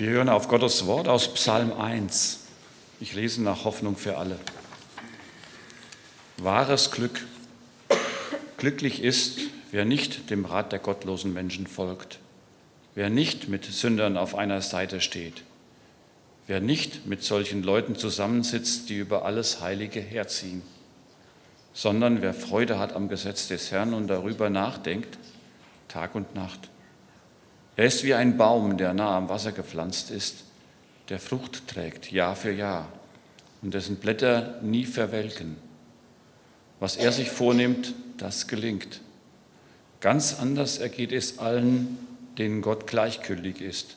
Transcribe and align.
Wir 0.00 0.08
hören 0.08 0.30
auf 0.30 0.48
Gottes 0.48 0.86
Wort 0.86 1.08
aus 1.08 1.34
Psalm 1.34 1.74
1. 1.74 2.46
Ich 3.00 3.12
lese 3.12 3.42
nach 3.42 3.66
Hoffnung 3.66 3.96
für 3.98 4.16
alle. 4.16 4.38
Wahres 6.38 6.90
Glück. 6.90 7.26
Glücklich 8.56 9.02
ist, 9.02 9.40
wer 9.72 9.84
nicht 9.84 10.30
dem 10.30 10.46
Rat 10.46 10.72
der 10.72 10.78
gottlosen 10.78 11.34
Menschen 11.34 11.66
folgt, 11.66 12.18
wer 12.94 13.10
nicht 13.10 13.48
mit 13.48 13.66
Sündern 13.66 14.16
auf 14.16 14.34
einer 14.34 14.62
Seite 14.62 15.02
steht, 15.02 15.42
wer 16.46 16.62
nicht 16.62 17.06
mit 17.06 17.22
solchen 17.22 17.62
Leuten 17.62 17.94
zusammensitzt, 17.94 18.88
die 18.88 18.96
über 18.96 19.26
alles 19.26 19.60
Heilige 19.60 20.00
herziehen, 20.00 20.62
sondern 21.74 22.22
wer 22.22 22.32
Freude 22.32 22.78
hat 22.78 22.94
am 22.94 23.10
Gesetz 23.10 23.48
des 23.48 23.70
Herrn 23.70 23.92
und 23.92 24.08
darüber 24.08 24.48
nachdenkt, 24.48 25.18
Tag 25.88 26.14
und 26.14 26.34
Nacht. 26.34 26.70
Er 27.76 27.86
ist 27.86 28.04
wie 28.04 28.14
ein 28.14 28.36
Baum, 28.36 28.76
der 28.76 28.94
nah 28.94 29.16
am 29.16 29.28
Wasser 29.28 29.52
gepflanzt 29.52 30.10
ist, 30.10 30.44
der 31.08 31.18
Frucht 31.18 31.66
trägt 31.66 32.12
Jahr 32.12 32.36
für 32.36 32.52
Jahr 32.52 32.88
und 33.62 33.74
dessen 33.74 33.96
Blätter 33.96 34.58
nie 34.62 34.84
verwelken. 34.84 35.56
Was 36.78 36.96
er 36.96 37.12
sich 37.12 37.30
vornimmt, 37.30 37.94
das 38.16 38.46
gelingt. 38.46 39.00
Ganz 40.00 40.38
anders 40.40 40.78
ergeht 40.78 41.12
es 41.12 41.38
allen, 41.38 41.98
denen 42.38 42.62
Gott 42.62 42.86
gleichgültig 42.86 43.60
ist. 43.60 43.96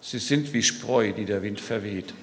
Sie 0.00 0.18
sind 0.18 0.52
wie 0.52 0.62
Spreu, 0.62 1.12
die 1.12 1.24
der 1.24 1.42
Wind 1.42 1.60
verweht. 1.60 2.14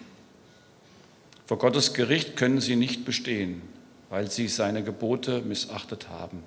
Vor 1.45 1.57
Gottes 1.57 1.93
Gericht 1.93 2.37
können 2.37 2.61
sie 2.61 2.75
nicht 2.75 3.05
bestehen, 3.05 3.61
weil 4.09 4.29
sie 4.29 4.47
seine 4.47 4.83
Gebote 4.83 5.41
missachtet 5.41 6.07
haben. 6.09 6.43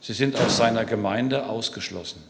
Sie 0.00 0.12
sind 0.12 0.36
aus 0.36 0.56
seiner 0.56 0.84
Gemeinde 0.84 1.46
ausgeschlossen. 1.46 2.22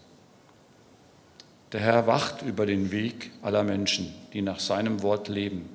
Der 1.73 1.81
Herr 1.81 2.07
wacht 2.07 2.43
über 2.43 2.67
den 2.67 2.91
Weg 2.91 3.31
aller 3.41 3.65
Menschen, 3.65 4.13
die 4.35 4.43
nach 4.43 4.61
seinem 4.61 5.03
Wort 5.03 5.29
leben. 5.29 5.71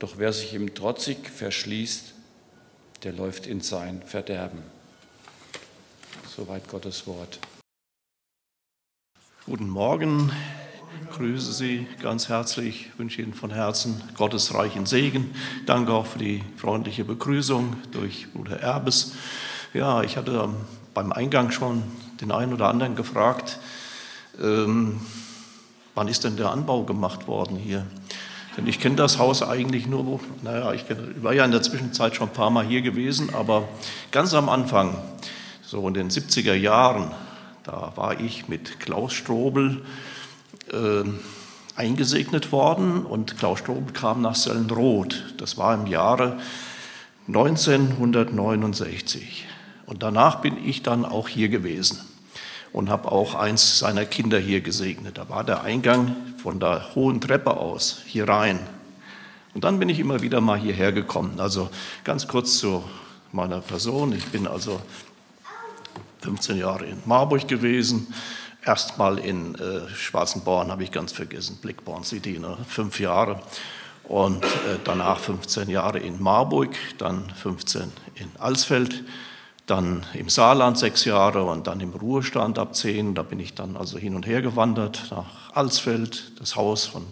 Doch 0.00 0.14
wer 0.16 0.32
sich 0.32 0.52
ihm 0.52 0.74
trotzig 0.74 1.30
verschließt, 1.30 2.12
der 3.04 3.12
läuft 3.12 3.46
in 3.46 3.60
sein 3.60 4.02
Verderben. 4.04 4.58
Soweit 6.36 6.68
Gottes 6.68 7.06
Wort. 7.06 7.38
Guten 9.46 9.68
Morgen, 9.68 10.32
grüße 11.12 11.52
Sie 11.52 11.86
ganz 12.00 12.28
herzlich, 12.28 12.88
ich 12.88 12.98
wünsche 12.98 13.22
Ihnen 13.22 13.34
von 13.34 13.52
Herzen 13.52 14.02
Gottes 14.16 14.54
reichen 14.54 14.86
Segen. 14.86 15.36
Danke 15.66 15.92
auch 15.92 16.06
für 16.06 16.18
die 16.18 16.42
freundliche 16.56 17.04
Begrüßung 17.04 17.76
durch 17.92 18.32
Bruder 18.32 18.58
Erbes. 18.58 19.12
Ja, 19.72 20.02
ich 20.02 20.16
hatte 20.16 20.52
beim 20.94 21.12
Eingang 21.12 21.52
schon 21.52 21.84
den 22.20 22.32
einen 22.32 22.52
oder 22.52 22.68
anderen 22.68 22.96
gefragt, 22.96 23.60
ähm, 24.40 25.00
wann 25.94 26.08
ist 26.08 26.24
denn 26.24 26.36
der 26.36 26.50
Anbau 26.50 26.84
gemacht 26.84 27.26
worden 27.26 27.56
hier? 27.56 27.86
Denn 28.56 28.66
ich 28.66 28.80
kenne 28.80 28.96
das 28.96 29.18
Haus 29.18 29.42
eigentlich 29.42 29.86
nur, 29.86 30.20
naja, 30.42 30.72
ich 30.72 30.84
war 31.22 31.32
ja 31.32 31.44
in 31.44 31.52
der 31.52 31.62
Zwischenzeit 31.62 32.14
schon 32.14 32.28
ein 32.28 32.34
paar 32.34 32.50
Mal 32.50 32.66
hier 32.66 32.82
gewesen, 32.82 33.34
aber 33.34 33.66
ganz 34.10 34.34
am 34.34 34.50
Anfang, 34.50 34.98
so 35.62 35.88
in 35.88 35.94
den 35.94 36.10
70er 36.10 36.54
Jahren, 36.54 37.12
da 37.64 37.92
war 37.96 38.20
ich 38.20 38.48
mit 38.48 38.78
Klaus 38.80 39.14
Strobel 39.14 39.80
äh, 40.70 41.04
eingesegnet 41.76 42.52
worden 42.52 43.06
und 43.06 43.38
Klaus 43.38 43.60
Strobel 43.60 43.94
kam 43.94 44.20
nach 44.20 44.34
Sellenroth. 44.34 45.34
Das 45.38 45.56
war 45.56 45.72
im 45.74 45.86
Jahre 45.86 46.36
1969. 47.28 49.46
Und 49.86 50.02
danach 50.02 50.42
bin 50.42 50.62
ich 50.62 50.82
dann 50.82 51.06
auch 51.06 51.28
hier 51.28 51.48
gewesen 51.48 52.11
und 52.72 52.88
habe 52.88 53.12
auch 53.12 53.34
eins 53.34 53.78
seiner 53.78 54.04
Kinder 54.04 54.38
hier 54.38 54.60
gesegnet. 54.60 55.18
Da 55.18 55.28
war 55.28 55.44
der 55.44 55.62
Eingang 55.62 56.16
von 56.42 56.58
der 56.58 56.94
hohen 56.94 57.20
Treppe 57.20 57.56
aus 57.56 58.02
hier 58.06 58.28
rein. 58.28 58.58
Und 59.54 59.64
dann 59.64 59.78
bin 59.78 59.88
ich 59.88 59.98
immer 59.98 60.22
wieder 60.22 60.40
mal 60.40 60.58
hierher 60.58 60.92
gekommen. 60.92 61.38
Also 61.38 61.68
ganz 62.04 62.26
kurz 62.26 62.58
zu 62.58 62.82
meiner 63.32 63.60
Person. 63.60 64.12
Ich 64.12 64.26
bin 64.26 64.46
also 64.46 64.80
15 66.22 66.56
Jahre 66.58 66.86
in 66.86 66.98
Marburg 67.04 67.46
gewesen. 67.46 68.12
Erstmal 68.64 69.18
in 69.18 69.56
äh, 69.56 69.88
Schwarzenborn 69.88 70.70
habe 70.70 70.84
ich 70.84 70.92
ganz 70.92 71.12
vergessen, 71.12 71.58
Blickborn 71.60 72.04
City, 72.04 72.38
ne? 72.38 72.56
fünf 72.68 73.00
Jahre. 73.00 73.42
Und 74.04 74.44
äh, 74.44 74.78
danach 74.84 75.18
15 75.18 75.68
Jahre 75.68 75.98
in 75.98 76.22
Marburg, 76.22 76.70
dann 76.98 77.28
15 77.30 77.92
in 78.14 78.30
Alsfeld 78.38 79.04
dann 79.72 80.04
im 80.12 80.28
Saarland 80.28 80.76
sechs 80.76 81.06
Jahre 81.06 81.44
und 81.44 81.66
dann 81.66 81.80
im 81.80 81.94
Ruhestand 81.94 82.58
ab 82.58 82.76
zehn. 82.76 83.14
Da 83.14 83.22
bin 83.22 83.40
ich 83.40 83.54
dann 83.54 83.74
also 83.78 83.96
hin 83.96 84.14
und 84.14 84.26
her 84.26 84.42
gewandert 84.42 85.06
nach 85.10 85.50
Alsfeld, 85.54 86.38
das 86.38 86.56
Haus 86.56 86.84
von 86.84 87.06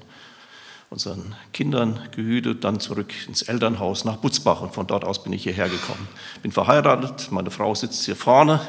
unseren 0.91 1.35
Kindern 1.55 2.01
gehütet, 2.15 2.63
dann 2.65 2.79
zurück 2.79 3.15
ins 3.27 3.41
Elternhaus 3.41 4.05
nach 4.05 4.17
Butzbach 4.17 4.61
und 4.61 4.75
von 4.75 4.87
dort 4.87 5.05
aus 5.05 5.25
bin 5.25 5.33
ich 5.33 5.45
hierher 5.45 5.71
gekommen. 5.71 6.07
Bin 6.43 6.53
verheiratet, 6.53 7.33
meine 7.33 7.51
Frau 7.51 7.75
sitzt 7.75 8.05
hier 8.05 8.17
vorne 8.17 8.61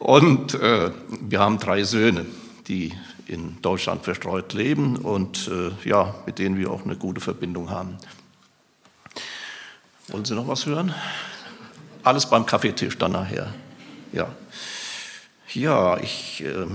und 0.00 0.54
äh, 0.54 0.90
wir 1.20 1.38
haben 1.38 1.60
drei 1.60 1.84
Söhne, 1.84 2.26
die 2.66 2.92
in 3.28 3.62
Deutschland 3.62 4.02
verstreut 4.02 4.52
leben 4.52 4.96
und 4.96 5.48
äh, 5.48 5.88
ja, 5.88 6.12
mit 6.26 6.40
denen 6.40 6.58
wir 6.58 6.72
auch 6.72 6.84
eine 6.84 6.96
gute 6.96 7.20
Verbindung 7.20 7.70
haben. 7.70 7.98
Wollen 10.08 10.24
Sie 10.24 10.34
noch 10.34 10.48
was 10.48 10.66
hören? 10.66 10.92
Alles 12.06 12.26
beim 12.26 12.46
Kaffeetisch 12.46 12.98
dann 12.98 13.10
nachher. 13.10 13.52
Ja, 14.12 14.32
ja 15.52 15.98
ich 15.98 16.40
äh, 16.44 16.66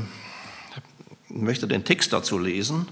möchte 1.29 1.69
den 1.69 1.85
Text 1.85 2.11
dazu 2.11 2.37
lesen, 2.37 2.85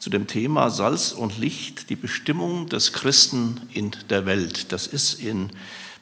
zu 0.00 0.10
dem 0.10 0.26
Thema 0.26 0.70
Salz 0.70 1.12
und 1.12 1.38
Licht, 1.38 1.88
die 1.88 1.94
Bestimmung 1.94 2.68
des 2.68 2.92
Christen 2.92 3.60
in 3.72 3.92
der 4.10 4.26
Welt. 4.26 4.72
Das 4.72 4.88
ist 4.88 5.22
in 5.22 5.50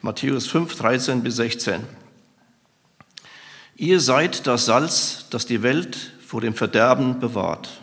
Matthäus 0.01 0.47
5, 0.47 0.75
13 0.75 1.21
bis 1.21 1.35
16. 1.35 1.83
Ihr 3.75 3.99
seid 3.99 4.47
das 4.47 4.65
Salz, 4.65 5.25
das 5.29 5.45
die 5.45 5.61
Welt 5.61 6.11
vor 6.25 6.41
dem 6.41 6.55
Verderben 6.55 7.19
bewahrt. 7.19 7.81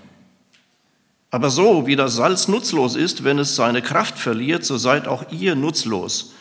Aber 1.30 1.48
so 1.48 1.86
wie 1.86 1.94
das 1.94 2.16
Salz 2.16 2.48
nutzlos 2.48 2.96
ist, 2.96 3.22
wenn 3.22 3.38
es 3.38 3.54
seine 3.54 3.82
Kraft 3.82 4.18
verliert, 4.18 4.64
so 4.64 4.78
seid 4.78 5.06
auch 5.06 5.30
ihr 5.30 5.54
nutzlos, 5.54 6.32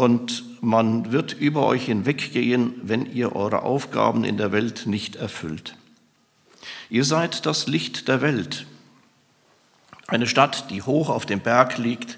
und 0.00 0.62
man 0.62 1.12
wird 1.12 1.34
über 1.34 1.66
euch 1.66 1.84
hinweggehen, 1.84 2.72
wenn 2.82 3.04
ihr 3.04 3.36
eure 3.36 3.64
Aufgaben 3.64 4.24
in 4.24 4.38
der 4.38 4.50
Welt 4.50 4.86
nicht 4.86 5.16
erfüllt. 5.16 5.76
Ihr 6.88 7.04
seid 7.04 7.44
das 7.44 7.66
Licht 7.66 8.08
der 8.08 8.22
Welt. 8.22 8.64
Eine 10.06 10.26
Stadt, 10.26 10.70
die 10.70 10.80
hoch 10.80 11.10
auf 11.10 11.26
dem 11.26 11.40
Berg 11.40 11.76
liegt, 11.76 12.16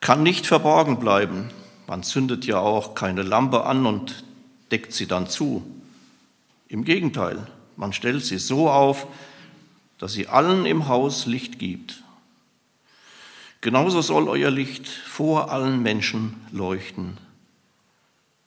kann 0.00 0.22
nicht 0.22 0.46
verborgen 0.46 0.98
bleiben. 0.98 1.50
Man 1.86 2.02
zündet 2.02 2.46
ja 2.46 2.58
auch 2.58 2.94
keine 2.94 3.22
Lampe 3.22 3.66
an 3.66 3.84
und 3.84 4.24
deckt 4.70 4.94
sie 4.94 5.06
dann 5.06 5.28
zu. 5.28 5.62
Im 6.68 6.84
Gegenteil, 6.84 7.46
man 7.76 7.92
stellt 7.92 8.24
sie 8.24 8.38
so 8.38 8.70
auf, 8.70 9.06
dass 9.98 10.14
sie 10.14 10.26
allen 10.26 10.64
im 10.64 10.88
Haus 10.88 11.26
Licht 11.26 11.58
gibt. 11.58 12.01
Genauso 13.62 14.02
soll 14.02 14.28
euer 14.28 14.50
Licht 14.50 14.88
vor 14.88 15.52
allen 15.52 15.82
Menschen 15.82 16.34
leuchten. 16.50 17.16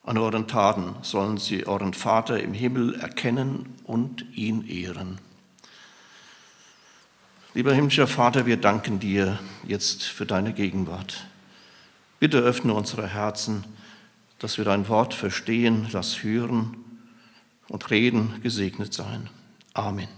An 0.04 0.18
euren 0.18 0.46
Taten 0.46 0.94
sollen 1.04 1.38
sie 1.38 1.66
euren 1.66 1.94
Vater 1.94 2.44
im 2.44 2.54
Himmel 2.54 2.96
erkennen 2.96 3.76
und 3.86 4.26
ihn 4.36 4.68
ehren. 4.68 5.20
Lieber 7.54 7.74
himmlischer 7.74 8.08
Vater, 8.08 8.46
wir 8.46 8.58
danken 8.58 9.00
dir 9.00 9.40
jetzt 9.66 10.04
für 10.04 10.26
deine 10.26 10.52
Gegenwart. 10.52 11.26
Bitte 12.20 12.40
öffne 12.40 12.74
unsere 12.74 13.08
Herzen, 13.08 13.64
dass 14.40 14.58
wir 14.58 14.66
dein 14.66 14.90
Wort 14.90 15.14
verstehen, 15.14 15.88
lass 15.94 16.24
hören 16.24 16.76
und 17.70 17.90
reden, 17.90 18.42
gesegnet 18.44 18.94
sein. 18.94 19.30
Amen. 19.74 20.10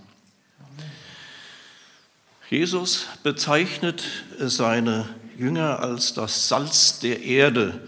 Jesus 2.49 3.07
bezeichnet 3.23 4.03
seine 4.39 5.09
Jünger 5.37 5.81
als 5.81 6.13
das 6.13 6.47
Salz 6.47 6.99
der 6.99 7.21
Erde. 7.21 7.85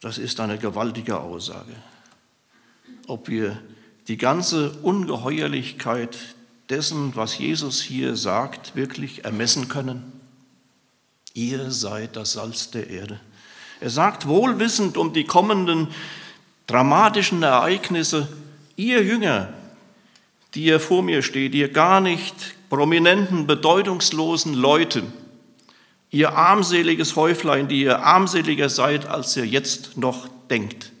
Das 0.00 0.16
ist 0.16 0.38
eine 0.38 0.58
gewaltige 0.58 1.18
Aussage. 1.18 1.74
Ob 3.08 3.28
wir 3.28 3.60
die 4.06 4.16
ganze 4.16 4.70
Ungeheuerlichkeit 4.82 6.16
dessen, 6.68 7.16
was 7.16 7.36
Jesus 7.36 7.82
hier 7.82 8.14
sagt, 8.14 8.76
wirklich 8.76 9.24
ermessen 9.24 9.68
können? 9.68 10.12
Ihr 11.34 11.72
seid 11.72 12.14
das 12.14 12.34
Salz 12.34 12.70
der 12.70 12.90
Erde. 12.90 13.18
Er 13.80 13.90
sagt 13.90 14.28
wohlwissend 14.28 14.96
um 14.96 15.12
die 15.12 15.24
kommenden 15.24 15.88
dramatischen 16.68 17.42
Ereignisse, 17.42 18.28
ihr 18.76 19.02
Jünger, 19.02 19.52
die 20.54 20.64
ihr 20.64 20.78
vor 20.78 21.02
mir 21.02 21.22
steht, 21.22 21.56
ihr 21.56 21.72
gar 21.72 22.00
nicht 22.00 22.54
prominenten, 22.70 23.46
bedeutungslosen 23.46 24.54
Leute, 24.54 25.02
ihr 26.10 26.32
armseliges 26.34 27.16
Häuflein, 27.16 27.68
die 27.68 27.82
ihr 27.82 28.02
armseliger 28.02 28.70
seid, 28.70 29.06
als 29.06 29.36
ihr 29.36 29.46
jetzt 29.46 29.98
noch 29.98 30.28
denkt. 30.48 30.92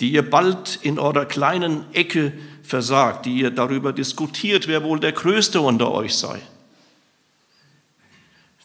die 0.00 0.12
ihr 0.12 0.28
bald 0.28 0.78
in 0.82 0.98
eurer 0.98 1.24
kleinen 1.24 1.84
Ecke 1.94 2.32
versagt, 2.62 3.26
die 3.26 3.38
ihr 3.38 3.50
darüber 3.50 3.92
diskutiert, 3.92 4.68
wer 4.68 4.82
wohl 4.82 5.00
der 5.00 5.12
Größte 5.12 5.60
unter 5.60 5.92
euch 5.92 6.14
sei, 6.16 6.40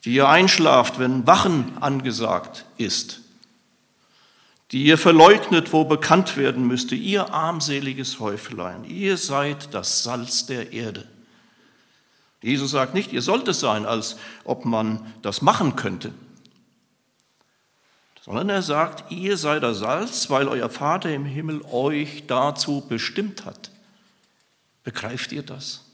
die 0.04 0.16
ihr 0.16 0.28
einschlaft, 0.28 1.00
wenn 1.00 1.26
Wachen 1.28 1.78
angesagt 1.80 2.66
ist, 2.78 3.22
die 4.72 4.84
ihr 4.84 4.98
verleugnet, 4.98 5.72
wo 5.74 5.86
bekannt 5.86 6.38
werden 6.38 6.68
müsste, 6.68 6.96
ihr 6.96 7.34
armseliges 7.34 8.20
Häuflein, 8.20 8.84
ihr 8.86 9.18
seid 9.18 9.74
das 9.74 10.04
Salz 10.04 10.46
der 10.46 10.74
Erde. 10.74 11.08
Jesus 12.42 12.72
sagt 12.72 12.94
nicht, 12.94 13.14
ihr 13.14 13.22
sollt 13.22 13.48
es 13.48 13.60
sein, 13.60 13.86
als 13.86 14.18
ob 14.44 14.66
man 14.66 15.06
das 15.22 15.42
machen 15.42 15.76
könnte, 15.76 16.12
sondern 18.22 18.50
er 18.50 18.62
sagt, 18.62 19.12
ihr 19.12 19.38
seid 19.38 19.64
das 19.64 19.80
Salz, 19.80 20.30
weil 20.30 20.48
euer 20.48 20.70
Vater 20.70 21.14
im 21.14 21.26
Himmel 21.26 21.62
euch 21.72 22.24
dazu 22.28 22.86
bestimmt 22.88 23.46
hat. 23.46 23.72
Begreift 24.84 25.32
ihr 25.32 25.44
das? 25.44 25.86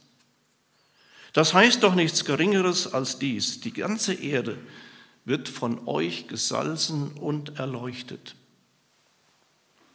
Das 1.33 1.53
heißt 1.53 1.83
doch 1.83 1.95
nichts 1.95 2.25
Geringeres 2.25 2.93
als 2.93 3.19
dies. 3.19 3.61
Die 3.61 3.73
ganze 3.73 4.13
Erde 4.13 4.57
wird 5.25 5.49
von 5.49 5.87
euch 5.87 6.27
gesalzen 6.27 7.11
und 7.11 7.59
erleuchtet. 7.59 8.35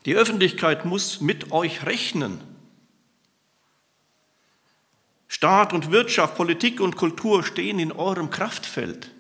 Die 0.05 0.15
Öffentlichkeit 0.15 0.85
muss 0.85 1.21
mit 1.21 1.51
euch 1.53 1.87
rechnen. 1.87 2.41
Staat 5.33 5.73
und 5.73 5.91
Wirtschaft, 5.91 6.37
Politik 6.37 6.79
und 6.79 6.95
Kultur 6.97 7.43
stehen 7.43 7.79
in 7.79 7.91
eurem 7.91 8.29
Kraftfeld. 8.29 9.11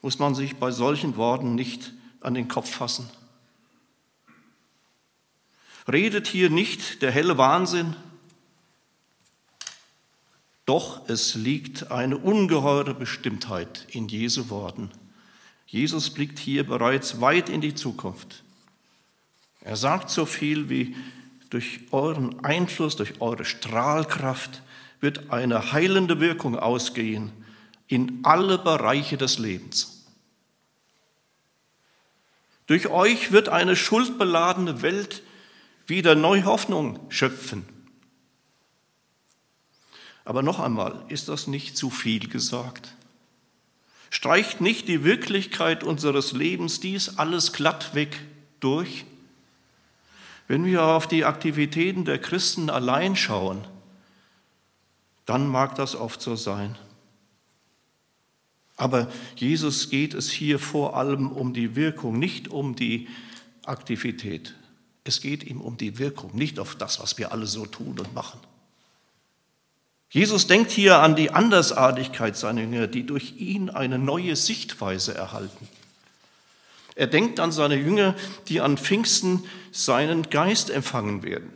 Muss 0.00 0.18
man 0.18 0.34
sich 0.34 0.56
bei 0.56 0.70
solchen 0.70 1.16
Worten 1.16 1.54
nicht 1.54 1.92
an 2.22 2.32
den 2.32 2.48
Kopf 2.48 2.70
fassen? 2.70 3.10
Redet 5.86 6.26
hier 6.26 6.48
nicht 6.48 7.02
der 7.02 7.10
helle 7.10 7.36
Wahnsinn? 7.36 7.94
Doch 10.64 11.06
es 11.10 11.34
liegt 11.34 11.90
eine 11.90 12.16
ungeheure 12.16 12.94
Bestimmtheit 12.94 13.86
in 13.90 14.08
Jesu 14.08 14.48
Worten. 14.48 14.90
Jesus 15.66 16.08
blickt 16.08 16.38
hier 16.38 16.66
bereits 16.66 17.20
weit 17.20 17.50
in 17.50 17.60
die 17.60 17.74
Zukunft. 17.74 18.42
Er 19.60 19.76
sagt 19.76 20.08
so 20.08 20.24
viel 20.24 20.70
wie, 20.70 20.96
durch 21.50 21.80
euren 21.90 22.44
Einfluss, 22.44 22.96
durch 22.96 23.20
eure 23.20 23.44
Strahlkraft 23.44 24.62
wird 25.00 25.30
eine 25.30 25.72
heilende 25.72 26.20
Wirkung 26.20 26.58
ausgehen 26.58 27.32
in 27.86 28.20
alle 28.22 28.58
Bereiche 28.58 29.16
des 29.16 29.38
Lebens. 29.38 30.06
Durch 32.66 32.88
euch 32.88 33.32
wird 33.32 33.48
eine 33.48 33.76
schuldbeladene 33.76 34.82
Welt 34.82 35.22
wieder 35.86 36.14
neue 36.14 36.44
Hoffnung 36.44 37.00
schöpfen. 37.08 37.64
Aber 40.26 40.42
noch 40.42 40.60
einmal, 40.60 41.02
ist 41.08 41.30
das 41.30 41.46
nicht 41.46 41.78
zu 41.78 41.88
viel 41.88 42.28
gesagt? 42.28 42.94
Streicht 44.10 44.60
nicht 44.60 44.86
die 44.86 45.02
Wirklichkeit 45.02 45.82
unseres 45.82 46.32
Lebens 46.32 46.80
dies 46.80 47.16
alles 47.16 47.54
glattweg 47.54 48.20
durch? 48.60 49.06
Wenn 50.48 50.64
wir 50.64 50.82
auf 50.82 51.06
die 51.06 51.26
Aktivitäten 51.26 52.06
der 52.06 52.18
Christen 52.18 52.70
allein 52.70 53.14
schauen, 53.14 53.64
dann 55.26 55.46
mag 55.46 55.74
das 55.74 55.94
oft 55.94 56.22
so 56.22 56.36
sein. 56.36 56.76
Aber 58.78 59.08
Jesus 59.36 59.90
geht 59.90 60.14
es 60.14 60.30
hier 60.30 60.58
vor 60.58 60.96
allem 60.96 61.30
um 61.30 61.52
die 61.52 61.76
Wirkung, 61.76 62.18
nicht 62.18 62.48
um 62.48 62.76
die 62.76 63.08
Aktivität. 63.66 64.54
Es 65.04 65.20
geht 65.20 65.44
ihm 65.44 65.60
um 65.60 65.76
die 65.76 65.98
Wirkung, 65.98 66.34
nicht 66.34 66.58
auf 66.58 66.76
das, 66.76 66.98
was 66.98 67.18
wir 67.18 67.30
alle 67.30 67.46
so 67.46 67.66
tun 67.66 67.98
und 67.98 68.14
machen. 68.14 68.40
Jesus 70.10 70.46
denkt 70.46 70.70
hier 70.70 71.00
an 71.00 71.16
die 71.16 71.30
Andersartigkeit 71.30 72.36
seiner 72.36 72.62
Jünger, 72.62 72.86
die 72.86 73.04
durch 73.04 73.36
ihn 73.36 73.68
eine 73.68 73.98
neue 73.98 74.34
Sichtweise 74.36 75.14
erhalten. 75.14 75.68
Er 76.98 77.06
denkt 77.06 77.38
an 77.38 77.52
seine 77.52 77.76
Jünger, 77.76 78.16
die 78.48 78.60
an 78.60 78.76
Pfingsten 78.76 79.44
seinen 79.70 80.30
Geist 80.30 80.68
empfangen 80.68 81.22
werden, 81.22 81.52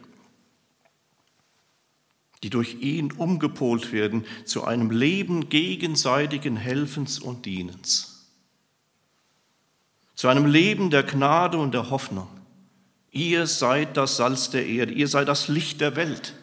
die 2.45 2.49
durch 2.49 2.77
ihn 2.81 3.11
umgepolt 3.11 3.91
werden 3.91 4.25
zu 4.45 4.63
einem 4.63 4.93
Leben 4.93 5.49
gegenseitigen 5.49 6.57
Helfens 6.57 7.19
und 7.19 7.45
Dienens, 7.45 8.31
zu 10.15 10.29
einem 10.29 10.47
Leben 10.47 10.91
der 10.91 11.03
Gnade 11.03 11.59
und 11.59 11.75
der 11.75 11.91
Hoffnung. 11.91 12.29
Ihr 13.11 13.49
seid 13.49 13.97
das 13.97 14.19
Salz 14.19 14.49
der 14.51 14.65
Erde, 14.65 14.93
ihr 14.93 15.09
seid 15.09 15.27
das 15.27 15.49
Licht 15.49 15.81
der 15.81 15.97
Welt. 15.97 16.35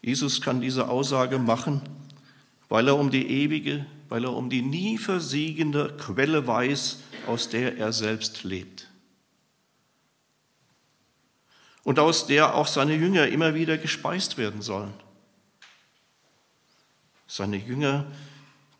Jesus 0.00 0.40
kann 0.40 0.60
diese 0.60 0.88
Aussage 0.88 1.40
machen, 1.40 1.82
weil 2.68 2.86
er 2.86 2.96
um 2.96 3.10
die 3.10 3.28
ewige 3.28 3.86
weil 4.08 4.24
er 4.24 4.32
um 4.32 4.50
die 4.50 4.62
nie 4.62 4.98
versiegende 4.98 5.96
Quelle 5.96 6.46
weiß, 6.46 7.00
aus 7.26 7.48
der 7.48 7.76
er 7.76 7.92
selbst 7.92 8.44
lebt. 8.44 8.88
Und 11.82 11.98
aus 11.98 12.26
der 12.26 12.54
auch 12.54 12.66
seine 12.66 12.94
Jünger 12.94 13.28
immer 13.28 13.54
wieder 13.54 13.78
gespeist 13.78 14.38
werden 14.38 14.62
sollen. 14.62 14.92
Seine 17.26 17.56
Jünger 17.56 18.06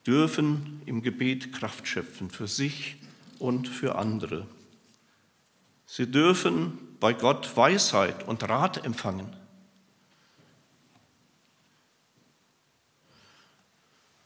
dürfen 0.07 0.83
im 0.87 1.03
Gebet 1.03 1.53
Kraft 1.53 1.87
schöpfen 1.87 2.31
für 2.31 2.47
sich 2.47 2.97
und 3.39 3.69
für 3.69 3.97
andere. 3.97 4.47
Sie 5.87 6.11
dürfen 6.11 6.79
bei 7.01 7.13
Gott 7.13 7.57
Weisheit 7.57 8.27
und 8.27 8.49
Rat 8.49 8.85
empfangen. 8.85 9.35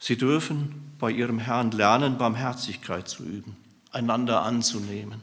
Sie 0.01 0.17
dürfen 0.17 0.95
bei 0.99 1.11
ihrem 1.11 1.39
Herrn 1.39 1.71
lernen, 1.71 2.17
Barmherzigkeit 2.17 3.07
zu 3.07 3.23
üben, 3.23 3.55
einander 3.93 4.43
anzunehmen, 4.43 5.21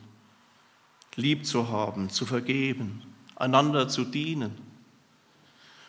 lieb 1.15 1.47
zu 1.47 1.69
haben, 1.69 2.12
zu 2.12 2.27
vergeben, 2.27 3.01
einander 3.35 3.89
zu 3.89 4.06
dienen. 4.06 4.56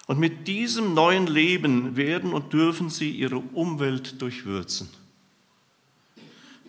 Und 0.06 0.19
mit 0.19 0.49
diesem 0.49 0.94
neuen 0.94 1.26
Leben 1.26 1.96
werden 1.96 2.32
und 2.32 2.55
dürfen 2.55 2.88
sie 2.88 3.11
ihre 3.11 3.37
Umwelt 3.37 4.23
durchwürzen. 4.23 4.88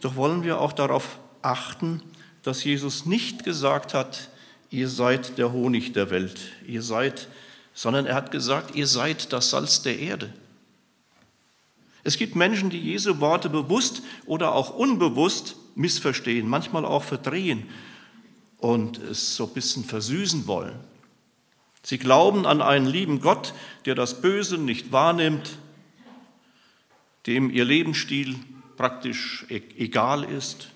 Doch 0.01 0.17
wollen 0.17 0.43
wir 0.43 0.59
auch 0.59 0.73
darauf 0.73 1.19
achten, 1.41 2.01
dass 2.43 2.65
Jesus 2.65 3.05
nicht 3.05 3.45
gesagt 3.45 3.93
hat, 3.93 4.29
ihr 4.71 4.89
seid 4.89 5.37
der 5.37 5.53
Honig 5.53 5.93
der 5.93 6.09
Welt, 6.09 6.51
ihr 6.67 6.81
seid, 6.81 7.29
sondern 7.73 8.05
er 8.05 8.15
hat 8.15 8.31
gesagt, 8.31 8.75
ihr 8.75 8.87
seid 8.87 9.31
das 9.31 9.51
Salz 9.51 9.83
der 9.83 9.99
Erde. 9.99 10.33
Es 12.03 12.17
gibt 12.17 12.35
Menschen, 12.35 12.69
die 12.69 12.79
Jesu 12.79 13.19
Worte 13.19 13.49
bewusst 13.49 14.01
oder 14.25 14.53
auch 14.53 14.73
unbewusst 14.75 15.55
missverstehen, 15.75 16.47
manchmal 16.47 16.85
auch 16.85 17.03
verdrehen 17.03 17.67
und 18.57 18.97
es 18.97 19.35
so 19.35 19.45
ein 19.45 19.53
bisschen 19.53 19.83
versüßen 19.83 20.47
wollen. 20.47 20.79
Sie 21.83 21.97
glauben 21.97 22.45
an 22.45 22.61
einen 22.61 22.85
lieben 22.85 23.21
Gott, 23.21 23.53
der 23.85 23.95
das 23.95 24.21
Böse 24.21 24.57
nicht 24.57 24.91
wahrnimmt, 24.91 25.57
dem 27.25 27.49
ihr 27.49 27.65
Lebensstil 27.65 28.35
praktisch 28.75 29.45
e-, 29.49 29.61
egal 29.77 30.23
ist, 30.23 30.69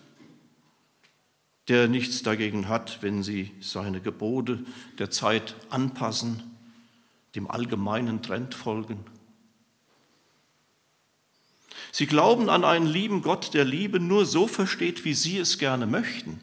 der 1.68 1.88
nichts 1.88 2.24
dagegen 2.24 2.68
hat, 2.68 3.00
wenn 3.01 3.24
sie 3.24 3.51
seine 3.62 4.01
Gebote 4.01 4.63
der 5.00 5.12
Zeit 5.12 5.56
anpassen, 5.70 6.44
dem 7.36 7.50
allgemeinen 7.50 8.22
Trend 8.22 8.53
folgen. 8.53 9.00
Sie 11.92 12.08
glauben 12.08 12.50
an 12.50 12.63
einen 12.63 12.88
lieben 12.88 13.22
Gott, 13.22 13.53
der 13.53 13.65
Liebe 13.65 14.00
nur 14.00 14.25
so 14.25 14.48
versteht, 14.48 15.06
wie 15.06 15.13
Sie 15.13 15.38
es 15.38 15.58
gerne 15.58 15.86
möchten, 15.86 16.42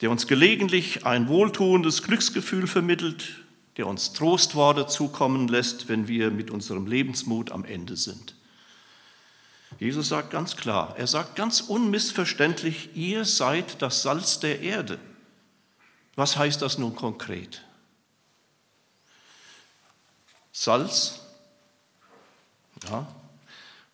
der 0.00 0.10
uns 0.10 0.26
gelegentlich 0.26 1.06
ein 1.06 1.28
wohltuendes 1.28 2.02
Glücksgefühl 2.02 2.66
vermittelt, 2.66 3.36
der 3.76 3.86
uns 3.86 4.12
Trostworte 4.12 4.86
zukommen 4.86 5.48
lässt, 5.48 5.88
wenn 5.88 6.08
wir 6.08 6.30
mit 6.30 6.50
unserem 6.50 6.86
Lebensmut 6.86 7.52
am 7.52 7.64
Ende 7.64 7.96
sind. 7.96 8.34
Jesus 9.78 10.08
sagt 10.08 10.30
ganz 10.30 10.56
klar, 10.56 10.94
er 10.98 11.06
sagt 11.06 11.36
ganz 11.36 11.60
unmissverständlich, 11.60 12.90
ihr 12.96 13.24
seid 13.24 13.80
das 13.80 14.02
Salz 14.02 14.40
der 14.40 14.60
Erde. 14.60 14.98
Was 16.16 16.36
heißt 16.36 16.60
das 16.60 16.76
nun 16.76 16.96
konkret? 16.96 17.62
Salz, 20.52 21.20
ja, 22.88 23.06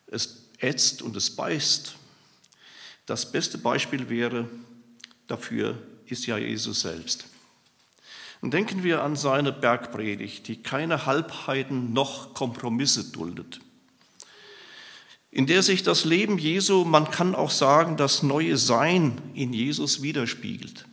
es 0.07 0.49
ätzt 0.59 1.01
und 1.01 1.15
es 1.15 1.35
beißt. 1.35 1.95
Das 3.05 3.31
beste 3.31 3.57
Beispiel 3.57 4.09
wäre 4.09 4.49
dafür 5.27 5.77
ist 6.05 6.25
ja 6.25 6.37
Jesus 6.37 6.81
selbst. 6.81 7.25
Und 8.41 8.53
denken 8.53 8.83
wir 8.83 9.03
an 9.03 9.15
seine 9.15 9.51
Bergpredigt, 9.51 10.47
die 10.47 10.61
keine 10.61 11.05
Halbheiten 11.05 11.93
noch 11.93 12.33
Kompromisse 12.33 13.11
duldet. 13.11 13.59
in 15.29 15.45
der 15.45 15.61
sich 15.61 15.83
das 15.83 16.05
Leben 16.05 16.39
Jesu, 16.39 16.83
man 16.83 17.11
kann 17.11 17.35
auch 17.35 17.51
sagen, 17.51 17.97
das 17.97 18.23
neue 18.23 18.57
Sein 18.57 19.21
in 19.35 19.53
Jesus 19.53 20.01
widerspiegelt. 20.01 20.85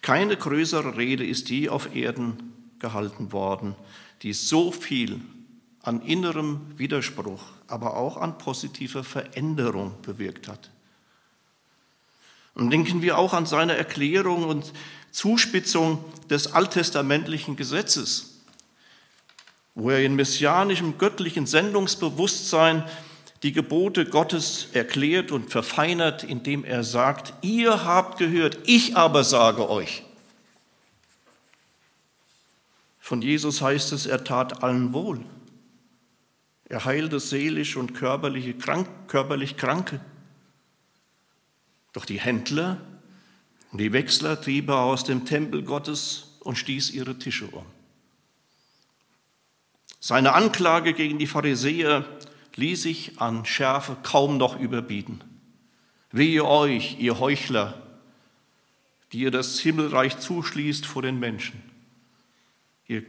Keine 0.00 0.36
größere 0.36 0.96
Rede 0.96 1.26
ist 1.26 1.48
je 1.48 1.70
auf 1.70 1.96
Erden 1.96 2.52
gehalten 2.78 3.32
worden, 3.32 3.74
die 4.22 4.34
so 4.34 4.70
viel 4.70 5.22
an 5.84 6.00
innerem 6.00 6.60
Widerspruch, 6.78 7.42
aber 7.68 7.96
auch 7.96 8.16
an 8.16 8.38
positiver 8.38 9.04
Veränderung 9.04 9.94
bewirkt 10.02 10.48
hat. 10.48 10.70
Und 12.54 12.70
denken 12.70 13.02
wir 13.02 13.18
auch 13.18 13.34
an 13.34 13.46
seine 13.46 13.76
Erklärung 13.76 14.44
und 14.44 14.72
Zuspitzung 15.10 16.02
des 16.30 16.52
alttestamentlichen 16.52 17.56
Gesetzes, 17.56 18.40
wo 19.74 19.90
er 19.90 20.02
in 20.02 20.16
messianischem 20.16 20.96
göttlichen 20.98 21.46
Sendungsbewusstsein 21.46 22.84
die 23.42 23.52
Gebote 23.52 24.06
Gottes 24.06 24.68
erklärt 24.72 25.30
und 25.30 25.50
verfeinert, 25.50 26.24
indem 26.24 26.64
er 26.64 26.82
sagt, 26.82 27.34
ihr 27.42 27.84
habt 27.84 28.18
gehört, 28.18 28.58
ich 28.64 28.96
aber 28.96 29.22
sage 29.22 29.68
euch. 29.68 30.02
Von 33.00 33.20
Jesus 33.20 33.60
heißt 33.60 33.92
es, 33.92 34.06
er 34.06 34.24
tat 34.24 34.62
allen 34.62 34.94
wohl. 34.94 35.20
Er 36.66 36.84
heilte 36.84 37.20
seelisch 37.20 37.76
und 37.76 37.94
körperlich, 37.94 38.58
krank, 38.58 38.88
körperlich 39.06 39.56
Kranke. 39.56 40.00
Doch 41.92 42.04
die 42.04 42.20
Händler 42.20 42.80
und 43.70 43.80
die 43.80 43.92
Wechsler 43.92 44.40
trieb 44.40 44.68
er 44.68 44.80
aus 44.80 45.04
dem 45.04 45.24
Tempel 45.24 45.62
Gottes 45.62 46.38
und 46.40 46.56
stieß 46.56 46.90
ihre 46.90 47.18
Tische 47.18 47.46
um. 47.46 47.66
Seine 50.00 50.34
Anklage 50.34 50.92
gegen 50.92 51.18
die 51.18 51.26
Pharisäer 51.26 52.04
ließ 52.56 52.82
sich 52.82 53.20
an 53.20 53.44
Schärfe 53.44 53.96
kaum 54.02 54.36
noch 54.36 54.58
überbieten. 54.58 55.22
Wehe 56.12 56.44
euch, 56.44 56.98
ihr 57.00 57.18
Heuchler, 57.18 57.82
die 59.12 59.20
ihr 59.20 59.30
das 59.30 59.58
Himmelreich 59.58 60.18
zuschließt 60.18 60.86
vor 60.86 61.02
den 61.02 61.18
Menschen. 61.18 61.62
Ihr 62.86 63.02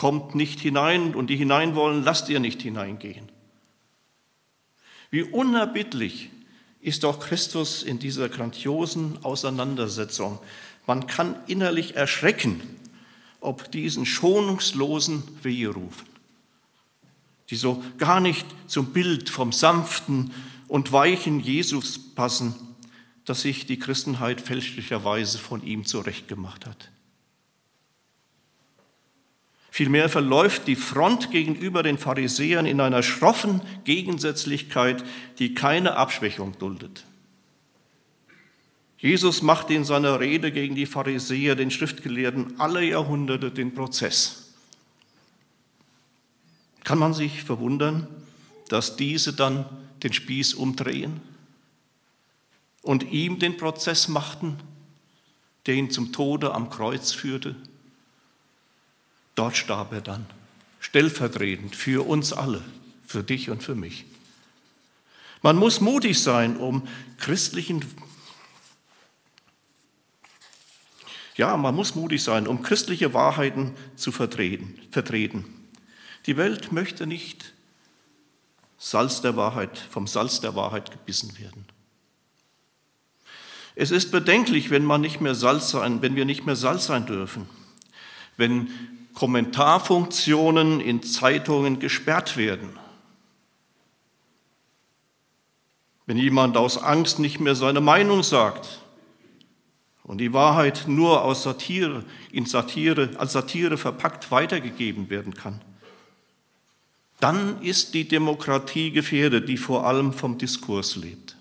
kommt 0.00 0.34
nicht 0.34 0.60
hinein 0.60 1.14
und 1.14 1.26
die 1.28 1.36
hinein 1.36 1.74
wollen, 1.74 2.02
lasst 2.02 2.30
ihr 2.30 2.40
nicht 2.40 2.62
hineingehen. 2.62 3.28
Wie 5.10 5.24
unerbittlich 5.24 6.30
ist 6.80 7.04
doch 7.04 7.20
Christus 7.20 7.82
in 7.82 7.98
dieser 7.98 8.30
grandiosen 8.30 9.22
Auseinandersetzung. 9.22 10.38
Man 10.86 11.06
kann 11.06 11.36
innerlich 11.48 11.96
erschrecken, 11.96 12.62
ob 13.40 13.70
diesen 13.72 14.06
schonungslosen 14.06 15.22
Weherufen, 15.42 16.08
die 17.50 17.56
so 17.56 17.84
gar 17.98 18.20
nicht 18.20 18.46
zum 18.68 18.94
Bild 18.94 19.28
vom 19.28 19.52
sanften 19.52 20.32
und 20.66 20.92
weichen 20.92 21.40
Jesus 21.40 22.14
passen, 22.14 22.54
dass 23.26 23.42
sich 23.42 23.66
die 23.66 23.78
Christenheit 23.78 24.40
fälschlicherweise 24.40 25.36
von 25.36 25.62
ihm 25.62 25.84
zurechtgemacht 25.84 26.64
hat. 26.64 26.90
Vielmehr 29.70 30.08
verläuft 30.08 30.66
die 30.66 30.76
Front 30.76 31.30
gegenüber 31.30 31.82
den 31.82 31.96
Pharisäern 31.96 32.66
in 32.66 32.80
einer 32.80 33.02
schroffen 33.02 33.60
Gegensätzlichkeit, 33.84 35.04
die 35.38 35.54
keine 35.54 35.96
Abschwächung 35.96 36.58
duldet. 36.58 37.04
Jesus 38.98 39.40
macht 39.40 39.70
in 39.70 39.84
seiner 39.84 40.20
Rede 40.20 40.52
gegen 40.52 40.74
die 40.74 40.86
Pharisäer, 40.86 41.54
den 41.54 41.70
Schriftgelehrten 41.70 42.60
aller 42.60 42.82
Jahrhunderte, 42.82 43.50
den 43.50 43.72
Prozess. 43.72 44.52
Kann 46.84 46.98
man 46.98 47.14
sich 47.14 47.42
verwundern, 47.42 48.08
dass 48.68 48.96
diese 48.96 49.32
dann 49.32 49.64
den 50.02 50.12
Spieß 50.12 50.54
umdrehen 50.54 51.20
und 52.82 53.10
ihm 53.10 53.38
den 53.38 53.56
Prozess 53.56 54.08
machten, 54.08 54.58
der 55.66 55.74
ihn 55.74 55.90
zum 55.90 56.12
Tode 56.12 56.52
am 56.52 56.68
Kreuz 56.68 57.12
führte? 57.12 57.56
Dort 59.34 59.56
starb 59.56 59.92
er 59.92 60.00
dann, 60.00 60.26
stellvertretend 60.80 61.74
für 61.74 62.06
uns 62.06 62.32
alle, 62.32 62.62
für 63.06 63.22
dich 63.22 63.50
und 63.50 63.62
für 63.62 63.74
mich. 63.74 64.04
Man 65.42 65.56
muss 65.56 65.80
mutig 65.80 66.20
sein, 66.20 66.56
um 66.56 66.86
christlichen 67.18 67.84
Ja, 71.36 71.56
man 71.56 71.74
muss 71.74 71.94
mutig 71.94 72.22
sein, 72.22 72.46
um 72.46 72.62
christliche 72.62 73.14
Wahrheiten 73.14 73.72
zu 73.96 74.12
vertreten. 74.12 74.78
vertreten. 74.90 75.46
Die 76.26 76.36
Welt 76.36 76.70
möchte 76.70 77.06
nicht 77.06 77.54
Salz 78.76 79.22
der 79.22 79.36
Wahrheit, 79.36 79.78
vom 79.78 80.06
Salz 80.06 80.40
der 80.40 80.54
Wahrheit 80.54 80.90
gebissen 80.90 81.38
werden. 81.38 81.64
Es 83.74 83.90
ist 83.90 84.10
bedenklich, 84.10 84.68
wenn, 84.68 84.84
man 84.84 85.00
nicht 85.00 85.22
mehr 85.22 85.34
Salz 85.34 85.70
sein, 85.70 86.02
wenn 86.02 86.14
wir 86.14 86.26
nicht 86.26 86.44
mehr 86.44 86.56
Salz 86.56 86.86
sein 86.86 87.06
dürfen, 87.06 87.48
wenn 88.36 88.68
Kommentarfunktionen 89.14 90.80
in 90.80 91.02
Zeitungen 91.02 91.78
gesperrt 91.78 92.36
werden. 92.36 92.70
Wenn 96.06 96.16
jemand 96.16 96.56
aus 96.56 96.76
Angst 96.76 97.18
nicht 97.18 97.38
mehr 97.40 97.54
seine 97.54 97.80
Meinung 97.80 98.22
sagt 98.22 98.80
und 100.02 100.18
die 100.18 100.32
Wahrheit 100.32 100.84
nur 100.86 101.22
aus 101.22 101.42
Satire, 101.42 102.04
in 102.32 102.46
Satire, 102.46 103.10
als 103.18 103.32
Satire 103.32 103.78
verpackt 103.78 104.30
weitergegeben 104.30 105.08
werden 105.10 105.34
kann, 105.34 105.60
dann 107.20 107.62
ist 107.62 107.94
die 107.94 108.08
Demokratie 108.08 108.90
gefährdet, 108.90 109.48
die 109.48 109.58
vor 109.58 109.86
allem 109.86 110.12
vom 110.12 110.38
Diskurs 110.38 110.96
lebt. 110.96 111.36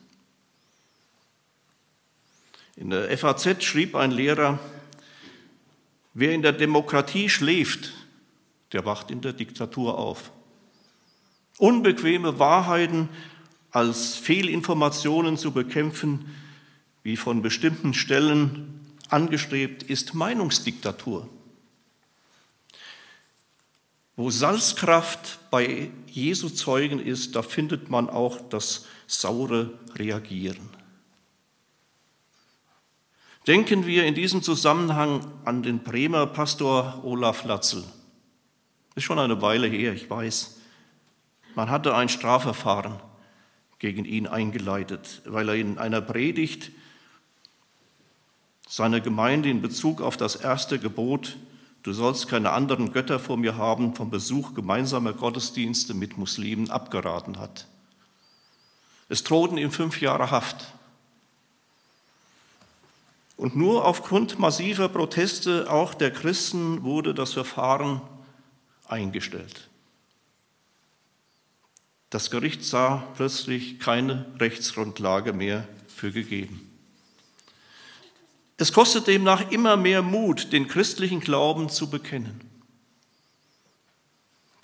In 2.75 2.91
der 2.91 3.17
FAZ 3.17 3.63
schrieb 3.63 3.95
ein 3.95 4.11
Lehrer, 4.11 4.59
Wer 6.19 6.33
in 6.33 6.41
der 6.41 6.51
Demokratie 6.51 7.29
schläft, 7.29 7.93
der 8.73 8.83
wacht 8.83 9.09
in 9.09 9.21
der 9.21 9.31
Diktatur 9.31 9.97
auf. 9.97 10.33
Unbequeme 11.57 12.39
Wahrheiten 12.39 13.07
als 13.71 14.15
Fehlinformationen 14.15 15.37
zu 15.37 15.53
bekämpfen, 15.53 16.35
wie 17.03 17.15
von 17.15 17.41
bestimmten 17.41 17.93
Stellen 17.93 18.97
angestrebt, 19.07 19.83
ist 19.83 20.13
Meinungsdiktatur. 20.13 21.29
Wo 24.17 24.29
Salzkraft 24.29 25.39
bei 25.51 25.89
Jesu 26.07 26.49
Zeugen 26.49 26.99
ist, 26.99 27.37
da 27.37 27.43
findet 27.43 27.89
man 27.89 28.09
auch 28.09 28.41
das 28.49 28.87
saure 29.07 29.79
Reagieren. 29.95 30.78
Denken 33.47 33.85
wir 33.85 34.05
in 34.05 34.15
diesem 34.15 34.43
Zusammenhang 34.43 35.25
an 35.45 35.63
den 35.63 35.79
Bremer 35.79 36.27
Pastor 36.27 37.01
Olaf 37.03 37.45
Latzel. 37.45 37.83
Ist 38.95 39.03
schon 39.03 39.19
eine 39.19 39.41
Weile 39.41 39.67
her, 39.67 39.93
ich 39.93 40.09
weiß. 40.09 40.57
Man 41.55 41.69
hatte 41.69 41.95
ein 41.95 42.09
Strafverfahren 42.09 42.99
gegen 43.79 44.05
ihn 44.05 44.27
eingeleitet, 44.27 45.21
weil 45.25 45.49
er 45.49 45.55
in 45.55 45.77
einer 45.77 46.01
Predigt 46.01 46.71
seiner 48.67 48.99
Gemeinde 48.99 49.49
in 49.49 49.61
Bezug 49.61 50.01
auf 50.01 50.15
das 50.15 50.35
erste 50.35 50.77
Gebot, 50.77 51.37
du 51.81 51.91
sollst 51.91 52.27
keine 52.27 52.51
anderen 52.51 52.91
Götter 52.93 53.19
vor 53.19 53.35
mir 53.35 53.57
haben, 53.57 53.95
vom 53.95 54.11
Besuch 54.11 54.53
gemeinsamer 54.53 55.13
Gottesdienste 55.13 55.95
mit 55.95 56.17
Muslimen 56.17 56.69
abgeraten 56.69 57.39
hat. 57.39 57.65
Es 59.07 59.23
drohten 59.23 59.57
ihm 59.57 59.71
fünf 59.71 60.01
Jahre 60.01 60.29
Haft. 60.29 60.67
Und 63.39 63.55
nur 63.55 63.85
aufgrund 63.85 64.37
massiver 64.37 64.89
Proteste 64.89 65.71
auch 65.71 65.93
der 65.93 66.11
Christen 66.11 66.83
wurde 66.83 67.13
das 67.13 67.31
Verfahren 67.31 68.01
eingestellt. 68.85 69.69
Das 72.09 72.31
Gericht 72.31 72.65
sah 72.65 73.07
plötzlich 73.15 73.79
keine 73.79 74.25
Rechtsgrundlage 74.41 75.31
mehr 75.31 75.65
für 75.87 76.11
gegeben. 76.11 76.69
Es 78.57 78.73
kostet 78.73 79.07
demnach 79.07 79.49
immer 79.51 79.77
mehr 79.77 80.01
Mut, 80.01 80.51
den 80.51 80.67
christlichen 80.67 81.21
Glauben 81.21 81.69
zu 81.69 81.89
bekennen. 81.89 82.41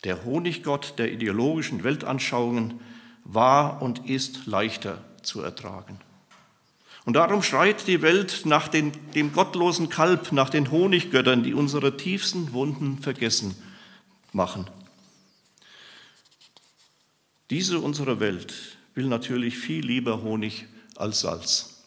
Der 0.03 0.25
Honiggott 0.25 0.95
der 0.97 1.13
ideologischen 1.13 1.85
Weltanschauungen 1.85 2.81
war 3.23 3.81
und 3.81 4.09
ist 4.09 4.47
leichter 4.47 5.01
zu 5.21 5.39
ertragen. 5.39 6.01
Und 7.05 7.13
darum 7.13 7.43
schreit 7.43 7.87
die 7.87 8.01
Welt 8.01 8.41
nach 8.45 8.67
den, 8.67 8.91
dem 9.13 9.31
gottlosen 9.31 9.89
Kalb, 9.89 10.31
nach 10.31 10.49
den 10.49 10.71
Honiggöttern, 10.71 11.43
die 11.43 11.53
unsere 11.53 11.97
tiefsten 11.97 12.51
Wunden 12.51 12.97
vergessen 12.97 13.55
machen. 14.33 14.67
Diese 17.51 17.79
unsere 17.79 18.19
Welt 18.19 18.77
will 18.95 19.05
natürlich 19.05 19.57
viel 19.57 19.85
lieber 19.85 20.23
Honig 20.23 20.65
als 20.95 21.21
Salz. 21.21 21.83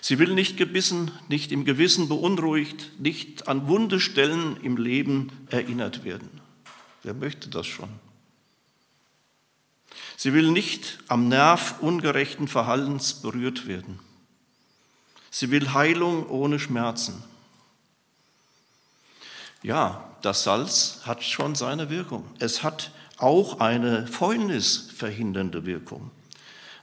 Sie 0.00 0.18
will 0.18 0.32
nicht 0.34 0.56
gebissen, 0.56 1.10
nicht 1.28 1.52
im 1.52 1.66
Gewissen 1.66 2.08
beunruhigt, 2.08 2.92
nicht 2.98 3.48
an 3.48 3.68
wunde 3.68 4.00
Stellen 4.00 4.56
im 4.62 4.78
Leben 4.78 5.30
erinnert 5.50 6.04
werden. 6.04 6.40
Wer 7.02 7.12
möchte 7.12 7.50
das 7.50 7.66
schon? 7.66 7.90
Sie 10.20 10.32
will 10.32 10.50
nicht 10.50 10.98
am 11.06 11.28
Nerv 11.28 11.76
ungerechten 11.80 12.48
Verhaltens 12.48 13.14
berührt 13.14 13.68
werden. 13.68 14.00
Sie 15.30 15.52
will 15.52 15.74
Heilung 15.74 16.28
ohne 16.28 16.58
Schmerzen. 16.58 17.22
Ja, 19.62 20.12
das 20.22 20.42
Salz 20.42 21.02
hat 21.04 21.22
schon 21.22 21.54
seine 21.54 21.88
Wirkung. 21.88 22.24
Es 22.40 22.64
hat 22.64 22.90
auch 23.18 23.60
eine 23.60 24.08
fäulnisverhindernde 24.08 25.66
Wirkung. 25.66 26.10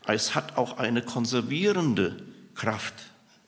Es 0.07 0.33
hat 0.33 0.55
auch 0.55 0.77
eine 0.77 1.01
konservierende 1.01 2.15
Kraft. 2.53 2.93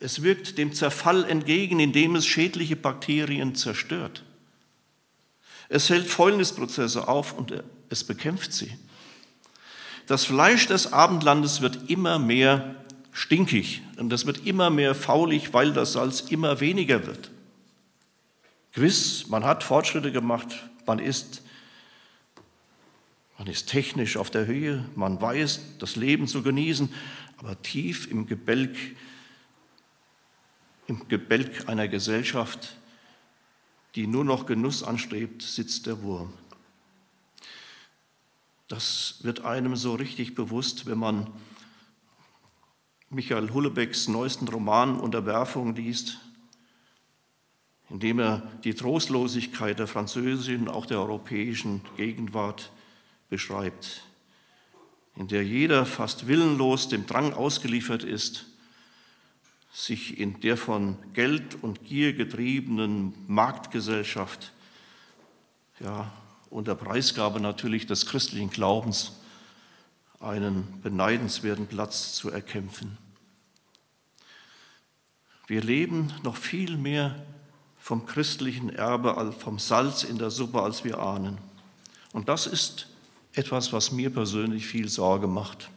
Es 0.02 0.22
wirkt 0.22 0.58
dem 0.58 0.74
Zerfall 0.74 1.24
entgegen, 1.24 1.80
indem 1.80 2.18
es 2.18 2.28
schädliche 2.28 2.76
Bakterien 2.76 3.56
zerstört. 3.56 4.24
Es 5.70 5.90
hält 5.90 6.08
Fäulnisprozesse 6.08 7.08
auf 7.08 7.32
und 7.32 7.54
es 7.90 8.04
bekämpft 8.04 8.52
sie. 8.52 8.78
Das 10.08 10.24
Fleisch 10.24 10.68
des 10.68 10.94
Abendlandes 10.94 11.60
wird 11.60 11.90
immer 11.90 12.18
mehr 12.18 12.76
stinkig 13.12 13.82
und 13.98 14.12
es 14.14 14.26
wird 14.26 14.46
immer 14.46 14.70
mehr 14.70 14.96
faulig, 14.96 15.54
weil 15.54 15.74
das 15.74 15.94
Salz 15.94 16.22
immer 16.22 16.62
weniger 16.62 17.06
wird. 17.06 17.30
Gewiss, 18.72 19.28
man 19.28 19.44
hat 19.44 19.64
Fortschritte 19.64 20.14
gemacht, 20.14 20.48
man 20.86 21.00
ist, 21.00 21.42
man 23.38 23.48
ist 23.48 23.68
technisch 23.68 24.16
auf 24.16 24.30
der 24.30 24.46
Höhe, 24.46 24.86
man 24.96 25.20
weiß, 25.20 25.78
das 25.80 25.98
Leben 25.98 26.28
zu 26.28 26.42
genießen, 26.42 26.94
aber 27.38 27.62
tief 27.62 28.10
im 28.10 28.28
Gebälk, 28.28 28.78
im 30.88 31.06
Gebälk 31.10 31.68
einer 31.68 31.90
Gesellschaft, 31.90 32.78
die 33.96 34.08
nur 34.08 34.24
noch 34.24 34.46
Genuss 34.46 34.84
anstrebt, 34.84 35.42
sitzt 35.42 35.86
der 35.86 36.02
Wurm. 36.02 36.32
Das 38.68 39.20
wird 39.22 39.46
einem 39.46 39.76
so 39.76 39.96
richtig 39.96 40.36
bewusst, 40.36 40.88
wenn 40.88 40.98
man 40.98 41.28
Michael 43.10 43.54
Hullebecks 43.54 44.10
neuesten 44.10 44.48
Roman 44.50 45.00
Unterwerfung 45.00 45.74
liest, 45.76 46.18
in 47.90 48.00
dem 48.00 48.20
er 48.20 48.42
die 48.66 48.74
Trostlosigkeit 48.74 49.80
der 49.80 49.88
französischen, 49.88 50.68
auch 50.68 50.86
der 50.86 51.00
europäischen 51.00 51.82
Gegenwart 51.96 52.72
beschreibt, 53.30 54.04
in 55.16 55.30
der 55.30 55.46
jeder 55.46 55.86
fast 55.86 56.28
willenlos 56.28 56.90
dem 56.90 57.06
Drang 57.06 57.34
ausgeliefert 57.34 58.04
ist, 58.04 58.46
sich 59.72 60.20
in 60.20 60.42
der 60.42 60.58
von 60.58 60.98
Geld 61.14 61.56
und 61.62 61.86
Gier 61.86 62.12
getriebenen 62.12 63.14
Marktgesellschaft 63.28 64.52
ja, 65.80 66.12
unter 66.50 66.76
Preisgabe 66.76 67.40
natürlich 67.40 67.86
des 67.88 68.06
christlichen 68.06 68.50
Glaubens 68.50 69.14
einen 70.20 70.82
beneidenswerten 70.82 71.68
Platz 71.68 72.14
zu 72.14 72.30
erkämpfen. 72.30 72.98
Wir 75.48 75.62
leben 75.62 76.14
noch 76.24 76.36
viel 76.36 76.78
mehr 76.78 77.16
vom 77.80 78.06
christlichen 78.06 78.70
Erbe 78.70 79.32
vom 79.32 79.60
Salz 79.60 80.04
in 80.04 80.18
der 80.18 80.30
Suppe, 80.30 80.62
als 80.62 80.84
wir 80.84 81.00
ahnen. 81.00 81.38
Und 82.12 82.28
das 82.28 82.48
ist 82.48 82.88
etwas, 83.34 83.72
was 83.72 83.92
mir 83.92 84.10
persönlich 84.10 84.66
viel 84.66 84.90
Sorge 84.90 85.28
macht. 85.28 85.70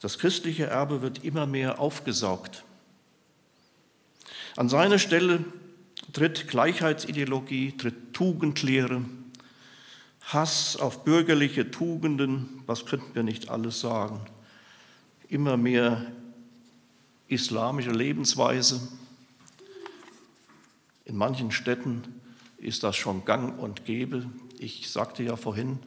Das 0.00 0.18
christliche 0.18 0.66
Erbe 0.66 1.02
wird 1.02 1.24
immer 1.24 1.46
mehr 1.46 1.78
aufgesaugt. 1.80 2.64
An 4.56 4.68
seine 4.68 4.98
Stelle 4.98 5.44
tritt 6.12 6.48
Gleichheitsideologie, 6.48 7.76
tritt 7.76 8.12
Tugendlehre, 8.14 9.04
Hass 10.20 10.76
auf 10.76 11.04
bürgerliche 11.04 11.70
Tugenden, 11.70 12.62
was 12.66 12.84
könnten 12.84 13.14
wir 13.14 13.22
nicht 13.22 13.48
alles 13.48 13.80
sagen? 13.80 14.20
Immer 15.28 15.56
mehr 15.56 16.12
islamische 17.28 17.90
Lebensweise. 17.90 18.86
In 21.06 21.16
manchen 21.16 21.50
Städten 21.50 22.02
ist 22.58 22.82
das 22.82 22.96
schon 22.96 23.24
gang 23.24 23.58
und 23.58 23.86
gäbe. 23.86 24.26
Ich 24.58 24.90
sagte 24.90 25.22
ja 25.22 25.36
vorhin, 25.36 25.78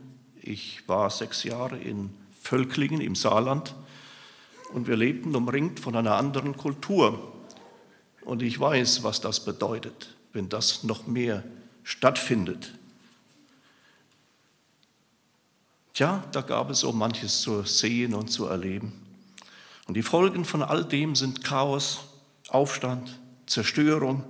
ich 0.41 0.87
war 0.87 1.11
sechs 1.11 1.43
Jahre 1.43 1.77
in 1.77 2.09
Völklingen 2.41 3.01
im 3.01 3.13
Saarland 3.13 3.75
und 4.73 4.87
wir 4.87 4.95
lebten 4.95 5.35
umringt 5.35 5.79
von 5.79 5.95
einer 5.95 6.15
anderen 6.15 6.57
Kultur. 6.57 7.31
Und 8.23 8.41
ich 8.41 8.59
weiß, 8.59 9.03
was 9.03 9.21
das 9.21 9.43
bedeutet, 9.43 10.15
wenn 10.33 10.49
das 10.49 10.83
noch 10.83 11.07
mehr 11.07 11.43
stattfindet. 11.83 12.73
Tja, 15.93 16.23
da 16.31 16.41
gab 16.41 16.69
es 16.69 16.79
so 16.79 16.91
manches 16.91 17.41
zu 17.41 17.63
sehen 17.63 18.13
und 18.13 18.29
zu 18.29 18.45
erleben. 18.45 18.93
Und 19.87 19.95
die 19.95 20.03
Folgen 20.03 20.45
von 20.45 20.61
all 20.61 20.85
dem 20.85 21.15
sind 21.15 21.43
Chaos, 21.43 21.99
Aufstand, 22.49 23.19
Zerstörung 23.45 24.23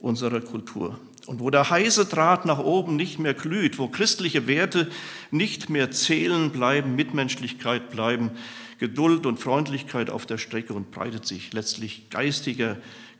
unserer 0.00 0.40
Kultur. 0.40 0.98
Und 1.26 1.40
wo 1.40 1.50
der 1.50 1.70
heiße 1.70 2.06
Draht 2.06 2.44
nach 2.44 2.58
oben 2.58 2.96
nicht 2.96 3.18
mehr 3.18 3.34
glüht, 3.34 3.78
wo 3.78 3.88
christliche 3.88 4.46
Werte 4.46 4.90
nicht 5.30 5.70
mehr 5.70 5.90
zählen 5.90 6.50
bleiben, 6.50 6.94
Mitmenschlichkeit 6.94 7.90
bleiben, 7.90 8.30
Geduld 8.78 9.26
und 9.26 9.40
Freundlichkeit 9.40 10.10
auf 10.10 10.26
der 10.26 10.38
Strecke 10.38 10.74
und 10.74 10.90
breitet 10.90 11.26
sich 11.26 11.52
letztlich 11.52 12.10
geistige, 12.10 12.76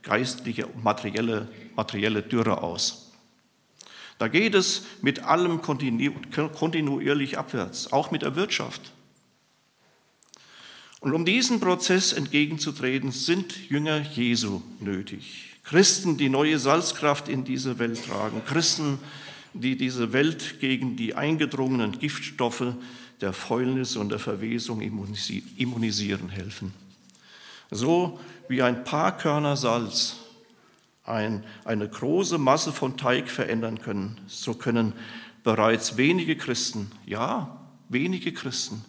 geistliche 0.06 0.66
und 0.66 0.82
materielle, 0.82 1.48
materielle 1.74 2.22
Dürre 2.22 2.62
aus. 2.62 3.12
Da 4.18 4.28
geht 4.28 4.54
es 4.54 4.84
mit 5.02 5.24
allem 5.24 5.60
kontinuierlich 5.60 7.36
abwärts, 7.36 7.92
auch 7.92 8.10
mit 8.10 8.22
der 8.22 8.34
Wirtschaft. 8.34 8.92
Und 11.00 11.12
um 11.12 11.26
diesen 11.26 11.60
Prozess 11.60 12.14
entgegenzutreten, 12.14 13.12
sind 13.12 13.68
Jünger 13.68 14.00
Jesu 14.00 14.62
nötig. 14.80 15.56
Christen, 15.64 16.16
die 16.16 16.30
neue 16.30 16.58
Salzkraft 16.58 17.28
in 17.28 17.44
diese 17.44 17.78
Welt 17.78 18.06
tragen. 18.06 18.42
Christen, 18.46 18.98
die 19.52 19.76
diese 19.76 20.12
Welt 20.12 20.60
gegen 20.60 20.96
die 20.96 21.14
eingedrungenen 21.14 21.98
Giftstoffe 21.98 22.74
der 23.20 23.32
Fäulnis 23.32 23.96
und 23.96 24.10
der 24.10 24.18
Verwesung 24.18 24.80
immunisieren 24.80 26.28
helfen. 26.28 26.72
So 27.70 28.20
wie 28.48 28.62
ein 28.62 28.84
paar 28.84 29.16
Körner 29.16 29.56
Salz 29.56 30.16
ein, 31.04 31.44
eine 31.64 31.88
große 31.88 32.38
Masse 32.38 32.72
von 32.72 32.96
Teig 32.96 33.30
verändern 33.30 33.80
können, 33.80 34.20
so 34.26 34.54
können 34.54 34.92
bereits 35.44 35.96
wenige 35.96 36.36
Christen, 36.36 36.90
ja, 37.06 37.60
wenige 37.88 38.32
Christen, 38.32 38.84